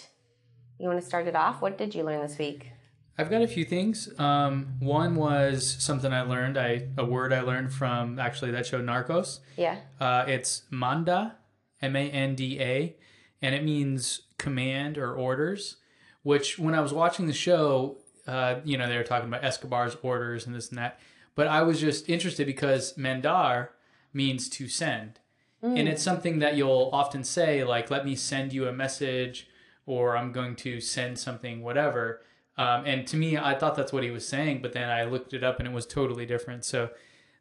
You 0.78 0.88
want 0.88 0.98
to 1.00 1.04
start 1.06 1.26
it 1.26 1.36
off? 1.36 1.60
What 1.60 1.76
did 1.76 1.94
you 1.94 2.04
learn 2.04 2.22
this 2.22 2.38
week? 2.38 2.71
I've 3.18 3.31
got 3.31 3.42
a 3.42 3.46
few 3.46 3.64
things. 3.64 4.09
Um, 4.18 4.75
one 4.81 5.14
was 5.14 5.77
something 5.79 6.12
I 6.12 6.22
learned. 6.22 6.57
I 6.57 6.88
a 6.96 7.05
word 7.05 7.33
I 7.33 7.40
learned 7.40 7.72
from 7.72 8.18
actually 8.18 8.51
that 8.53 8.66
show 8.66 8.81
Narcos. 8.81 9.40
Yeah. 9.57 9.77
Uh, 10.01 10.25
it's 10.27 10.62
manda, 10.70 11.37
M 11.81 11.94
A 11.94 12.11
N 12.11 12.35
D 12.35 12.61
A, 12.61 12.96
and 13.42 13.55
it 13.55 13.64
means 13.64 14.22
command 14.38 14.98
or 14.98 15.14
orders. 15.14 15.77
Which, 16.22 16.59
when 16.59 16.75
I 16.75 16.81
was 16.81 16.92
watching 16.92 17.27
the 17.27 17.33
show, 17.33 17.98
uh, 18.27 18.57
you 18.64 18.79
know, 18.79 18.88
they 18.88 18.96
were 18.96 19.03
talking 19.03 19.29
about 19.29 19.42
Escobar's 19.44 19.96
orders 20.03 20.46
and 20.46 20.55
this 20.55 20.68
and 20.68 20.79
that. 20.79 21.01
But 21.35 21.48
I 21.48 21.62
was 21.62 21.81
just 21.81 22.09
interested 22.09 22.46
because 22.46 22.96
mandar 22.96 23.70
means 24.12 24.48
to 24.51 24.68
send. 24.68 25.18
And 25.64 25.88
it's 25.88 26.03
something 26.03 26.40
that 26.40 26.57
you'll 26.57 26.90
often 26.92 27.22
say, 27.22 27.62
like, 27.62 27.88
let 27.88 28.05
me 28.05 28.16
send 28.16 28.53
you 28.53 28.66
a 28.66 28.72
message, 28.72 29.46
or 29.87 30.16
I'm 30.16 30.33
going 30.33 30.57
to 30.57 30.81
send 30.81 31.20
something, 31.20 31.62
whatever. 31.62 32.20
Um, 32.58 32.84
and 32.84 33.06
to 33.06 33.16
me, 33.16 33.38
I 33.38 33.54
thought 33.54 33.74
that's 33.74 33.92
what 33.92 34.02
he 34.02 34.10
was 34.10 34.26
saying, 34.26 34.60
but 34.62 34.72
then 34.72 34.90
I 34.90 35.04
looked 35.04 35.32
it 35.32 35.42
up 35.42 35.58
and 35.58 35.66
it 35.66 35.72
was 35.72 35.86
totally 35.86 36.26
different. 36.26 36.64
So 36.64 36.90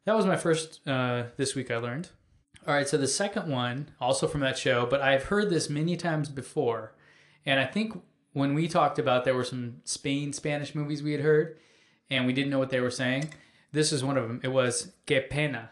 that 0.04 0.16
was 0.16 0.26
my 0.26 0.36
first 0.36 0.80
uh, 0.86 1.24
this 1.36 1.54
week 1.54 1.70
I 1.70 1.76
learned. 1.76 2.08
All 2.66 2.74
right, 2.74 2.88
so 2.88 2.96
the 2.96 3.08
second 3.08 3.50
one, 3.50 3.90
also 4.00 4.28
from 4.28 4.40
that 4.40 4.56
show, 4.56 4.86
but 4.86 5.00
I've 5.00 5.24
heard 5.24 5.50
this 5.50 5.68
many 5.68 5.96
times 5.96 6.28
before. 6.28 6.94
And 7.44 7.58
I 7.58 7.66
think 7.66 8.00
when 8.32 8.54
we 8.54 8.68
talked 8.68 8.98
about 8.98 9.24
there 9.24 9.34
were 9.34 9.44
some 9.44 9.82
Spain 9.84 10.32
Spanish 10.32 10.74
movies 10.74 11.02
we 11.02 11.12
had 11.12 11.22
heard, 11.22 11.58
and 12.08 12.24
we 12.24 12.32
didn't 12.32 12.50
know 12.50 12.58
what 12.58 12.70
they 12.70 12.80
were 12.80 12.90
saying. 12.90 13.34
This 13.72 13.92
is 13.92 14.04
one 14.04 14.16
of 14.16 14.28
them. 14.28 14.40
It 14.44 14.52
was 14.52 14.92
que 15.06 15.20
pena, 15.22 15.70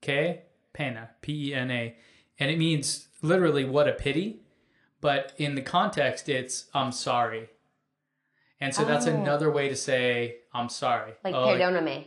que 0.00 0.38
pena, 0.72 1.10
P 1.22 1.50
E 1.50 1.54
N 1.54 1.70
A, 1.70 1.96
and 2.38 2.50
it 2.50 2.58
means 2.58 3.08
literally 3.20 3.64
what 3.64 3.88
a 3.88 3.92
pity, 3.92 4.42
but 5.00 5.32
in 5.38 5.56
the 5.56 5.62
context, 5.62 6.28
it's 6.28 6.66
I'm 6.72 6.92
sorry. 6.92 7.48
And 8.60 8.74
so 8.74 8.84
that's 8.84 9.06
Oh. 9.06 9.14
another 9.14 9.50
way 9.50 9.68
to 9.68 9.76
say 9.76 10.38
I'm 10.52 10.68
sorry. 10.68 11.12
Like 11.24 11.34
Oh, 11.34 11.46
perdóname. 11.46 12.04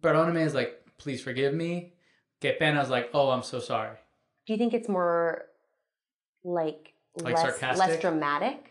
perdóname 0.00 0.44
is 0.46 0.54
like 0.54 0.80
please 0.98 1.22
forgive 1.22 1.52
me. 1.54 1.92
Que 2.40 2.52
pena 2.58 2.80
is 2.82 2.90
like 2.90 3.10
oh 3.14 3.30
I'm 3.30 3.42
so 3.42 3.58
sorry. 3.58 3.96
Do 4.46 4.52
you 4.52 4.58
think 4.58 4.74
it's 4.74 4.88
more 4.88 5.46
like, 6.44 6.92
Like 7.16 7.34
less 7.34 7.42
sarcastic? 7.42 7.78
less 7.88 8.00
dramatic? 8.00 8.70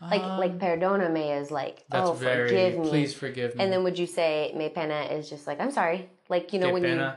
Like 0.00 0.20
Um, 0.22 0.38
like 0.40 0.58
perdóname 0.58 1.40
is 1.40 1.50
like 1.50 1.84
oh 1.92 2.12
very 2.12 2.48
forgive 2.48 2.78
me. 2.80 2.88
please 2.88 3.14
forgive 3.14 3.54
me. 3.54 3.62
And 3.64 3.72
then 3.72 3.84
would 3.84 3.98
you 3.98 4.06
say 4.06 4.52
me 4.56 4.68
pena 4.68 5.02
is 5.10 5.30
just 5.30 5.46
like 5.46 5.60
I'm 5.60 5.70
sorry? 5.70 6.10
Like 6.28 6.52
you 6.52 6.58
know 6.58 6.66
Que 6.68 6.72
when 6.74 6.82
you. 6.84 7.12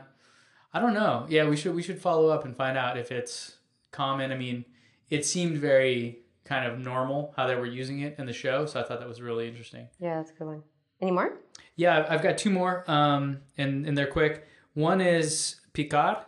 I 0.72 0.80
don't 0.80 0.94
know. 0.94 1.26
Yeah, 1.28 1.48
we 1.48 1.56
should 1.56 1.74
we 1.74 1.82
should 1.82 2.00
follow 2.00 2.28
up 2.28 2.44
and 2.44 2.54
find 2.56 2.76
out 2.78 2.96
if 2.96 3.10
it's 3.10 3.56
common. 3.90 4.30
I 4.30 4.36
mean, 4.36 4.64
it 5.10 5.24
seemed 5.24 5.58
very 5.58 6.20
kind 6.46 6.70
of 6.70 6.78
normal 6.78 7.34
how 7.36 7.46
they 7.46 7.54
were 7.54 7.66
using 7.66 8.00
it 8.00 8.16
in 8.18 8.26
the 8.26 8.32
show, 8.32 8.66
so 8.66 8.80
I 8.80 8.84
thought 8.84 9.00
that 9.00 9.08
was 9.08 9.20
really 9.20 9.48
interesting. 9.48 9.88
Yeah, 9.98 10.16
that's 10.16 10.30
a 10.30 10.34
good 10.34 10.46
one. 10.46 10.62
Any 11.00 11.10
more? 11.10 11.38
Yeah, 11.74 12.06
I've 12.08 12.22
got 12.22 12.38
two 12.38 12.50
more, 12.50 12.90
um, 12.90 13.38
and 13.58 13.86
and 13.86 13.98
they're 13.98 14.06
quick. 14.06 14.46
One 14.74 15.00
is 15.00 15.56
picar, 15.74 16.24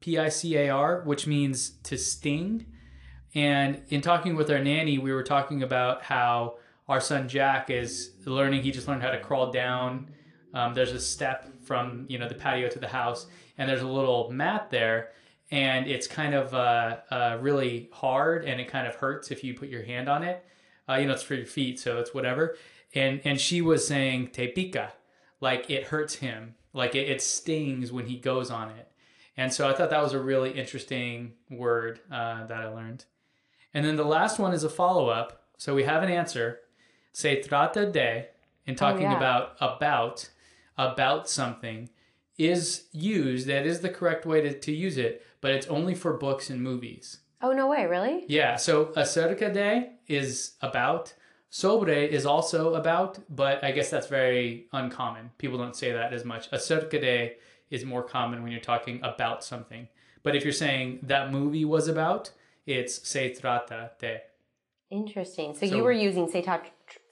P 0.00 0.18
I 0.18 0.28
C 0.28 0.56
A 0.56 0.70
R, 0.70 1.02
which 1.02 1.26
means 1.26 1.70
to 1.84 1.96
sting. 1.96 2.66
And 3.34 3.82
in 3.88 4.00
talking 4.00 4.34
with 4.36 4.50
our 4.50 4.58
nanny, 4.58 4.98
we 4.98 5.12
were 5.12 5.22
talking 5.22 5.62
about 5.62 6.02
how 6.02 6.56
our 6.88 7.00
son 7.00 7.28
Jack 7.28 7.70
is 7.70 8.12
learning. 8.26 8.62
He 8.62 8.72
just 8.72 8.88
learned 8.88 9.02
how 9.02 9.10
to 9.10 9.20
crawl 9.20 9.52
down. 9.52 10.10
Um, 10.52 10.74
there's 10.74 10.92
a 10.92 11.00
step 11.00 11.46
from 11.62 12.06
you 12.08 12.18
know 12.18 12.28
the 12.28 12.34
patio 12.34 12.68
to 12.68 12.78
the 12.78 12.88
house, 12.88 13.26
and 13.56 13.68
there's 13.68 13.82
a 13.82 13.88
little 13.88 14.30
mat 14.30 14.68
there, 14.70 15.12
and 15.50 15.86
it's 15.86 16.06
kind 16.06 16.34
of 16.34 16.54
uh, 16.54 16.96
uh, 17.10 17.38
really 17.40 17.88
hard, 17.92 18.44
and 18.44 18.60
it 18.60 18.68
kind 18.68 18.86
of 18.86 18.94
hurts 18.96 19.30
if 19.30 19.42
you 19.42 19.54
put 19.54 19.68
your 19.68 19.82
hand 19.82 20.08
on 20.08 20.22
it. 20.22 20.44
Uh, 20.88 20.94
you 20.94 21.06
know, 21.06 21.12
it's 21.12 21.22
for 21.22 21.34
your 21.34 21.46
feet, 21.46 21.78
so 21.78 21.98
it's 21.98 22.14
whatever. 22.14 22.56
And 22.94 23.20
and 23.24 23.40
she 23.40 23.60
was 23.60 23.86
saying 23.86 24.28
te 24.28 24.48
pica, 24.48 24.92
like 25.40 25.70
it 25.70 25.84
hurts 25.84 26.16
him, 26.16 26.54
like 26.72 26.94
it, 26.94 27.08
it 27.08 27.22
stings 27.22 27.92
when 27.92 28.06
he 28.06 28.16
goes 28.16 28.50
on 28.50 28.70
it. 28.70 28.90
And 29.36 29.52
so 29.52 29.68
I 29.68 29.72
thought 29.72 29.90
that 29.90 30.02
was 30.02 30.12
a 30.12 30.20
really 30.20 30.50
interesting 30.52 31.32
word 31.50 32.00
uh, 32.10 32.46
that 32.46 32.60
I 32.60 32.68
learned. 32.68 33.04
And 33.72 33.84
then 33.84 33.96
the 33.96 34.04
last 34.04 34.38
one 34.38 34.52
is 34.52 34.64
a 34.64 34.68
follow 34.68 35.08
up. 35.08 35.44
So 35.56 35.74
we 35.74 35.84
have 35.84 36.02
an 36.02 36.10
answer. 36.10 36.58
Se 37.12 37.42
trata 37.42 37.92
de, 37.92 38.26
in 38.66 38.74
talking 38.74 39.02
yeah. 39.02 39.16
about 39.16 39.56
about 39.60 40.28
about 40.76 41.28
something, 41.28 41.90
is 42.40 42.84
used. 42.92 43.46
That 43.46 43.66
is 43.66 43.80
the 43.80 43.90
correct 43.90 44.24
way 44.24 44.40
to, 44.40 44.58
to 44.58 44.72
use 44.72 44.96
it, 44.96 45.22
but 45.42 45.50
it's 45.52 45.66
only 45.66 45.94
for 45.94 46.14
books 46.14 46.48
and 46.50 46.62
movies. 46.62 47.18
Oh 47.42 47.52
no 47.52 47.66
way, 47.68 47.86
really? 47.86 48.24
Yeah. 48.28 48.56
So 48.56 48.92
acerca 48.96 49.52
de 49.52 49.90
is 50.08 50.52
about. 50.62 51.14
Sobre 51.52 52.06
is 52.06 52.24
also 52.26 52.74
about, 52.74 53.18
but 53.28 53.62
I 53.64 53.72
guess 53.72 53.90
that's 53.90 54.06
very 54.06 54.66
uncommon. 54.72 55.30
People 55.38 55.58
don't 55.58 55.74
say 55.74 55.90
that 55.92 56.12
as 56.12 56.24
much. 56.24 56.48
Acerca 56.52 57.00
de 57.00 57.32
is 57.70 57.84
more 57.84 58.02
common 58.04 58.42
when 58.42 58.52
you're 58.52 58.60
talking 58.60 59.00
about 59.02 59.42
something. 59.44 59.88
But 60.22 60.36
if 60.36 60.44
you're 60.44 60.52
saying 60.52 61.00
that 61.04 61.32
movie 61.32 61.64
was 61.64 61.88
about, 61.88 62.30
it's 62.66 63.06
se 63.08 63.34
trata 63.40 63.90
de. 63.98 64.20
Interesting. 64.90 65.54
So, 65.54 65.66
So- 65.66 65.76
you 65.76 65.82
were 65.82 65.92
using 66.08 66.28
se, 66.30 66.42
tra- 66.42 66.62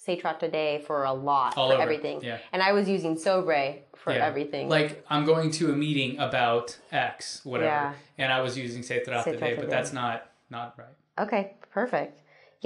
se 0.09 0.17
trata 0.21 0.51
de 0.51 0.79
for 0.87 1.05
a 1.05 1.13
lot 1.13 1.57
All 1.57 1.69
for 1.69 1.75
over, 1.75 1.83
everything, 1.83 2.21
yeah. 2.23 2.39
and 2.53 2.63
I 2.63 2.73
was 2.73 2.89
using 2.89 3.17
sobre 3.17 3.83
for 3.95 4.13
Yeah. 4.13 4.27
everything. 4.27 4.69
Like 4.69 5.05
I'm 5.11 5.25
going 5.27 5.51
to 5.59 5.65
a 5.73 5.77
meeting 5.77 6.19
about 6.19 6.79
X, 6.91 7.45
whatever, 7.45 7.67
Yeah. 7.71 7.93
and 8.23 8.33
I 8.33 8.41
was 8.41 8.57
using 8.57 8.83
trata 8.83 9.23
Se 9.25 9.37
de, 9.37 9.57
but 9.61 9.69
that's 9.69 9.93
not 9.93 10.19
not 10.51 10.69
right. 10.79 10.97
Okay, 11.25 11.43
perfect. 11.79 12.13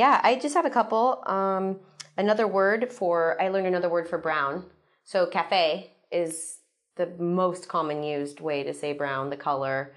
Yeah, 0.03 0.21
I 0.23 0.39
just 0.45 0.55
have 0.55 0.67
a 0.73 0.75
couple. 0.79 1.05
Um, 1.27 1.65
another 2.17 2.47
word 2.47 2.93
for, 2.93 3.15
I 3.43 3.49
learned 3.49 3.67
another 3.67 3.89
word 3.97 4.07
for 4.09 4.19
brown. 4.19 4.65
So 5.05 5.27
cafe 5.27 5.91
is 6.11 6.59
the 7.01 7.07
most 7.19 7.69
common 7.69 7.99
used 8.05 8.39
way 8.41 8.63
to 8.63 8.73
say 8.73 8.93
brown, 8.93 9.31
the 9.31 9.37
color. 9.51 9.95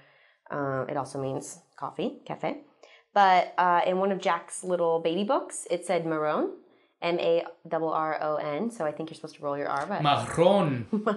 Uh, 0.50 0.84
it 0.90 0.96
also 0.96 1.18
means 1.26 1.60
coffee, 1.82 2.10
cafe. 2.30 2.50
But 3.14 3.54
uh, 3.56 3.80
in 3.86 3.94
one 3.98 4.10
of 4.12 4.18
Jack's 4.20 4.64
little 4.64 4.98
baby 5.00 5.24
books, 5.24 5.66
it 5.70 5.86
said 5.86 6.04
maroon, 6.04 6.44
M 7.06 7.18
A 7.20 7.44
R 7.72 7.82
R 7.94 8.18
O 8.22 8.36
N. 8.36 8.70
So 8.70 8.84
I 8.84 8.92
think 8.92 9.10
you're 9.10 9.14
supposed 9.16 9.36
to 9.36 9.42
roll 9.42 9.56
your 9.58 9.68
R, 9.68 9.86
but 9.86 10.02
Marron. 10.02 10.86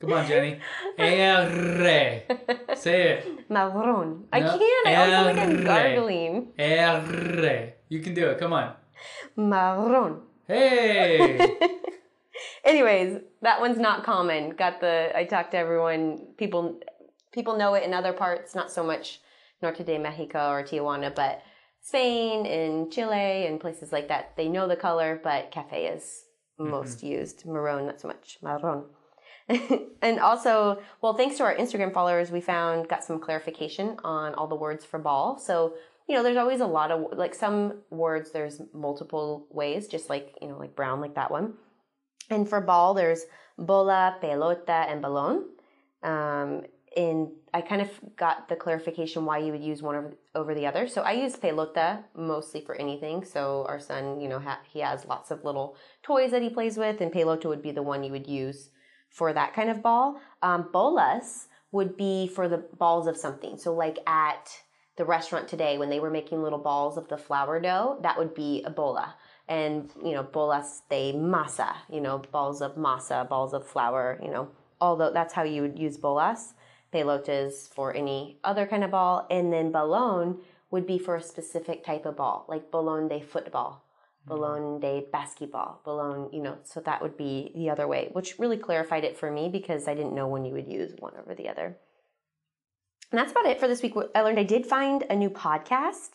Come 0.00 0.12
on, 0.14 0.26
Jennie. 0.26 0.58
R. 0.98 2.76
Say 2.76 3.02
it. 3.12 3.48
maroon. 3.48 4.24
I 4.32 4.40
No, 4.40 4.58
can't. 4.58 4.86
I 4.88 4.94
also 5.16 5.28
like 5.28 5.38
I'm 5.38 5.64
gargling. 5.64 6.48
R. 6.58 7.72
You 7.88 8.00
can 8.00 8.12
do 8.14 8.26
it. 8.30 8.38
Come 8.38 8.52
on. 8.52 8.74
Maroon. 9.36 10.20
Hey. 10.48 11.56
Anyways, 12.64 13.20
that 13.42 13.60
one's 13.60 13.78
not 13.78 14.04
common. 14.04 14.50
Got 14.50 14.80
the 14.80 15.10
I 15.14 15.24
talked 15.24 15.52
to 15.52 15.58
everyone. 15.58 16.26
People 16.36 16.80
people 17.32 17.56
know 17.56 17.74
it 17.74 17.84
in 17.84 17.94
other 17.94 18.12
parts, 18.12 18.54
not 18.54 18.70
so 18.72 18.82
much 18.82 19.20
Norte 19.62 19.84
de 19.84 19.98
Mexico 19.98 20.50
or 20.50 20.62
Tijuana, 20.64 21.14
but 21.14 21.42
Spain 21.82 22.46
and 22.46 22.90
Chile 22.92 23.46
and 23.46 23.60
places 23.60 23.92
like 23.92 24.08
that. 24.08 24.36
They 24.36 24.48
know 24.48 24.68
the 24.68 24.76
color, 24.76 25.20
but 25.22 25.50
cafe 25.50 25.86
is 25.86 26.24
most 26.58 27.02
used. 27.02 27.44
Maroon, 27.44 27.86
not 27.86 28.00
so 28.00 28.08
much. 28.08 28.38
Marron. 28.40 28.84
and 30.02 30.20
also, 30.20 30.80
well, 31.00 31.14
thanks 31.14 31.36
to 31.36 31.42
our 31.42 31.54
Instagram 31.56 31.92
followers, 31.92 32.30
we 32.30 32.40
found 32.40 32.88
got 32.88 33.02
some 33.02 33.18
clarification 33.18 33.96
on 34.04 34.34
all 34.34 34.46
the 34.46 34.54
words 34.54 34.84
for 34.84 35.00
ball. 35.00 35.38
So, 35.38 35.74
you 36.08 36.14
know, 36.14 36.22
there's 36.22 36.36
always 36.36 36.60
a 36.60 36.66
lot 36.66 36.92
of 36.92 37.18
like 37.18 37.34
some 37.34 37.80
words 37.90 38.30
there's 38.30 38.62
multiple 38.72 39.48
ways, 39.50 39.88
just 39.88 40.08
like, 40.08 40.38
you 40.40 40.48
know, 40.48 40.58
like 40.58 40.76
brown 40.76 41.00
like 41.00 41.16
that 41.16 41.32
one. 41.32 41.54
And 42.30 42.48
for 42.48 42.60
ball, 42.60 42.94
there's 42.94 43.24
bola, 43.58 44.16
pelota, 44.22 44.88
and 44.88 45.02
balón. 45.02 45.42
Um, 46.04 46.62
and 46.96 47.28
I 47.54 47.60
kind 47.60 47.82
of 47.82 47.90
got 48.16 48.48
the 48.48 48.56
clarification 48.56 49.24
why 49.24 49.38
you 49.38 49.52
would 49.52 49.62
use 49.62 49.82
one 49.82 49.94
over, 49.94 50.16
over 50.34 50.54
the 50.54 50.66
other. 50.66 50.86
So 50.86 51.02
I 51.02 51.12
use 51.12 51.36
pelota 51.36 52.04
mostly 52.16 52.60
for 52.60 52.74
anything. 52.74 53.24
So 53.24 53.64
our 53.68 53.78
son, 53.78 54.20
you 54.20 54.28
know, 54.28 54.38
ha- 54.38 54.60
he 54.70 54.80
has 54.80 55.06
lots 55.06 55.30
of 55.30 55.44
little 55.44 55.76
toys 56.02 56.30
that 56.30 56.42
he 56.42 56.50
plays 56.50 56.76
with, 56.76 57.00
and 57.00 57.12
pelota 57.12 57.46
would 57.46 57.62
be 57.62 57.72
the 57.72 57.82
one 57.82 58.04
you 58.04 58.12
would 58.12 58.26
use 58.26 58.70
for 59.10 59.32
that 59.32 59.54
kind 59.54 59.70
of 59.70 59.82
ball. 59.82 60.20
Um, 60.42 60.68
bolas 60.72 61.48
would 61.70 61.96
be 61.96 62.28
for 62.28 62.48
the 62.48 62.58
balls 62.78 63.06
of 63.06 63.16
something. 63.16 63.56
So 63.56 63.74
like 63.74 63.98
at 64.06 64.50
the 64.96 65.04
restaurant 65.04 65.48
today, 65.48 65.78
when 65.78 65.88
they 65.88 66.00
were 66.00 66.10
making 66.10 66.42
little 66.42 66.58
balls 66.58 66.96
of 66.98 67.08
the 67.08 67.16
flour 67.16 67.60
dough, 67.60 67.98
that 68.02 68.18
would 68.18 68.34
be 68.34 68.62
a 68.64 68.70
bola 68.70 69.14
and 69.48 69.90
you 70.04 70.12
know 70.12 70.22
bolas 70.22 70.82
de 70.88 71.12
masa 71.12 71.74
you 71.90 72.00
know 72.00 72.18
balls 72.30 72.62
of 72.62 72.76
masa 72.76 73.28
balls 73.28 73.52
of 73.52 73.66
flour 73.66 74.18
you 74.22 74.30
know 74.30 74.48
although 74.80 75.12
that's 75.12 75.34
how 75.34 75.42
you 75.42 75.62
would 75.62 75.78
use 75.78 75.96
bolas 75.96 76.54
pelotas 76.92 77.72
for 77.74 77.94
any 77.94 78.38
other 78.44 78.66
kind 78.66 78.84
of 78.84 78.90
ball 78.90 79.26
and 79.30 79.52
then 79.52 79.72
balón 79.72 80.38
would 80.70 80.86
be 80.86 80.98
for 80.98 81.16
a 81.16 81.22
specific 81.22 81.84
type 81.84 82.06
of 82.06 82.16
ball 82.16 82.44
like 82.48 82.70
balón 82.70 83.08
de 83.08 83.20
football 83.20 83.84
balón 84.28 84.80
de 84.80 85.04
basketball 85.12 85.80
balón 85.84 86.32
you 86.32 86.42
know 86.42 86.56
so 86.62 86.80
that 86.80 87.02
would 87.02 87.16
be 87.16 87.50
the 87.54 87.70
other 87.70 87.88
way 87.88 88.08
which 88.12 88.38
really 88.38 88.56
clarified 88.56 89.04
it 89.04 89.16
for 89.16 89.30
me 89.30 89.48
because 89.48 89.88
i 89.88 89.94
didn't 89.94 90.14
know 90.14 90.28
when 90.28 90.44
you 90.44 90.52
would 90.52 90.68
use 90.68 90.92
one 90.98 91.14
over 91.20 91.34
the 91.34 91.48
other 91.48 91.76
and 93.10 93.18
that's 93.18 93.32
about 93.32 93.46
it 93.46 93.58
for 93.58 93.66
this 93.66 93.82
week 93.82 93.94
i 94.14 94.20
learned 94.20 94.38
i 94.38 94.44
did 94.44 94.64
find 94.64 95.04
a 95.10 95.16
new 95.16 95.30
podcast 95.30 96.10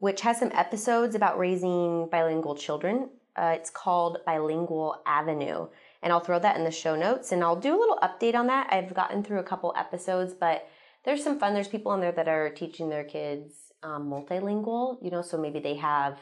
which 0.00 0.22
has 0.22 0.38
some 0.38 0.50
episodes 0.54 1.14
about 1.14 1.38
raising 1.38 2.08
bilingual 2.10 2.56
children. 2.56 3.10
Uh, 3.36 3.52
it's 3.54 3.70
called 3.70 4.18
Bilingual 4.26 5.02
Avenue. 5.06 5.68
And 6.02 6.12
I'll 6.12 6.20
throw 6.20 6.38
that 6.38 6.56
in 6.56 6.64
the 6.64 6.70
show 6.70 6.96
notes 6.96 7.32
and 7.32 7.44
I'll 7.44 7.56
do 7.56 7.76
a 7.76 7.78
little 7.78 7.98
update 8.02 8.34
on 8.34 8.46
that. 8.46 8.68
I've 8.72 8.94
gotten 8.94 9.22
through 9.22 9.40
a 9.40 9.44
couple 9.44 9.74
episodes, 9.76 10.32
but 10.32 10.66
there's 11.04 11.22
some 11.22 11.38
fun. 11.38 11.54
There's 11.54 11.68
people 11.68 11.92
on 11.92 12.00
there 12.00 12.12
that 12.12 12.28
are 12.28 12.50
teaching 12.50 12.88
their 12.88 13.04
kids 13.04 13.54
um, 13.82 14.08
multilingual, 14.10 15.02
you 15.02 15.10
know, 15.10 15.22
so 15.22 15.38
maybe 15.38 15.60
they 15.60 15.76
have 15.76 16.18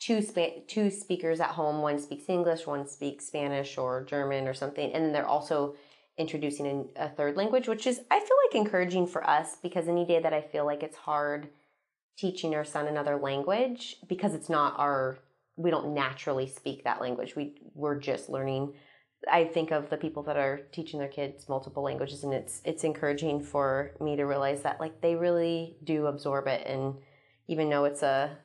two 0.00 0.22
spa- 0.22 0.60
two 0.66 0.90
speakers 0.90 1.40
at 1.40 1.50
home. 1.50 1.82
One 1.82 1.98
speaks 1.98 2.28
English, 2.28 2.66
one 2.66 2.86
speaks 2.86 3.26
Spanish 3.26 3.78
or 3.78 4.04
German 4.04 4.48
or 4.48 4.54
something. 4.54 4.92
And 4.92 5.04
then 5.04 5.12
they're 5.12 5.26
also 5.26 5.74
introducing 6.18 6.66
an- 6.66 6.88
a 6.96 7.08
third 7.08 7.36
language, 7.36 7.68
which 7.68 7.86
is, 7.86 8.00
I 8.10 8.18
feel 8.18 8.36
like, 8.46 8.54
encouraging 8.54 9.06
for 9.06 9.28
us 9.28 9.56
because 9.62 9.88
any 9.88 10.04
day 10.04 10.20
that 10.20 10.32
I 10.32 10.40
feel 10.40 10.64
like 10.64 10.82
it's 10.82 10.96
hard 10.96 11.50
teaching 12.16 12.54
our 12.54 12.64
son 12.64 12.86
another 12.86 13.16
language 13.16 13.96
because 14.06 14.34
it's 14.34 14.50
not 14.50 14.78
our 14.78 15.18
we 15.56 15.70
don't 15.70 15.94
naturally 15.94 16.46
speak 16.46 16.84
that 16.84 17.00
language 17.00 17.34
we 17.34 17.54
we're 17.74 17.98
just 17.98 18.28
learning 18.28 18.74
i 19.30 19.44
think 19.44 19.70
of 19.70 19.90
the 19.90 19.96
people 19.96 20.22
that 20.22 20.36
are 20.36 20.60
teaching 20.72 20.98
their 20.98 21.08
kids 21.08 21.48
multiple 21.48 21.82
languages 21.82 22.24
and 22.24 22.32
it's 22.32 22.62
it's 22.64 22.84
encouraging 22.84 23.42
for 23.42 23.92
me 24.00 24.16
to 24.16 24.24
realize 24.24 24.62
that 24.62 24.78
like 24.80 25.00
they 25.00 25.14
really 25.14 25.76
do 25.84 26.06
absorb 26.06 26.46
it 26.46 26.66
and 26.66 26.94
even 27.48 27.68
though 27.68 27.84
it's 27.84 28.02
a 28.02 28.36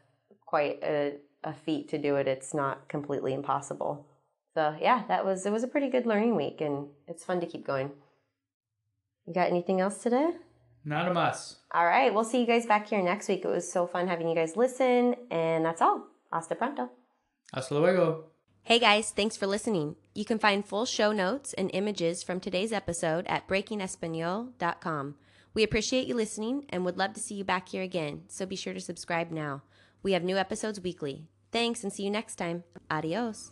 quite 0.45 0.79
a, 0.83 1.13
a 1.43 1.53
feat 1.53 1.87
to 1.89 1.97
do 1.97 2.15
it 2.15 2.27
it's 2.27 2.53
not 2.53 2.87
completely 2.89 3.33
impossible 3.33 4.05
so 4.53 4.75
yeah 4.81 5.03
that 5.07 5.23
was 5.25 5.45
it 5.45 5.51
was 5.51 5.63
a 5.63 5.67
pretty 5.67 5.89
good 5.89 6.05
learning 6.05 6.35
week 6.35 6.59
and 6.61 6.87
it's 7.07 7.23
fun 7.23 7.39
to 7.39 7.45
keep 7.45 7.65
going 7.65 7.91
you 9.25 9.33
got 9.33 9.49
anything 9.49 9.79
else 9.81 10.03
today 10.03 10.31
Not 10.87 11.07
a 11.07 11.13
must. 11.13 11.57
all 11.73 11.85
right, 11.85 12.13
we'll 12.13 12.23
see 12.23 12.39
you 12.41 12.45
guys 12.45 12.67
back 12.67 12.87
here 12.87 13.01
next 13.01 13.27
week. 13.27 13.43
It 13.43 13.47
was 13.49 13.65
so 13.71 13.87
fun 13.87 14.07
having 14.07 14.29
you 14.29 14.35
guys 14.35 14.55
listen, 14.55 15.15
and 15.31 15.65
that's 15.65 15.81
all. 15.81 16.05
Hasta 16.31 16.53
pronto. 16.53 16.91
Hasta 17.51 17.73
luego. 17.73 18.34
Hey 18.65 18.79
guys, 18.79 19.11
thanks 19.11 19.37
for 19.37 19.45
listening. 19.45 19.95
You 20.15 20.25
can 20.25 20.39
find 20.39 20.65
full 20.65 20.85
show 20.85 21.11
notes 21.11 21.53
and 21.53 21.69
images 21.71 22.23
from 22.23 22.39
today's 22.39 22.73
episode 22.73 23.27
at 23.27 23.47
breakingespanol.com. 23.47 25.15
We 25.53 25.61
appreciate 25.61 26.07
you 26.07 26.15
listening 26.15 26.65
and 26.69 26.83
would 26.83 26.97
love 26.97 27.13
to 27.13 27.19
see 27.19 27.35
you 27.35 27.43
back 27.43 27.69
here 27.69 27.83
again, 27.83 28.23
so 28.27 28.47
be 28.47 28.55
sure 28.55 28.73
to 28.73 28.81
subscribe 28.81 29.29
now. 29.29 29.61
We 30.01 30.13
have 30.13 30.23
new 30.23 30.35
episodes 30.35 30.81
weekly. 30.81 31.27
Thanks 31.51 31.83
and 31.83 31.93
see 31.93 32.05
you 32.05 32.09
next 32.09 32.37
time. 32.37 32.63
Adios. 32.89 33.51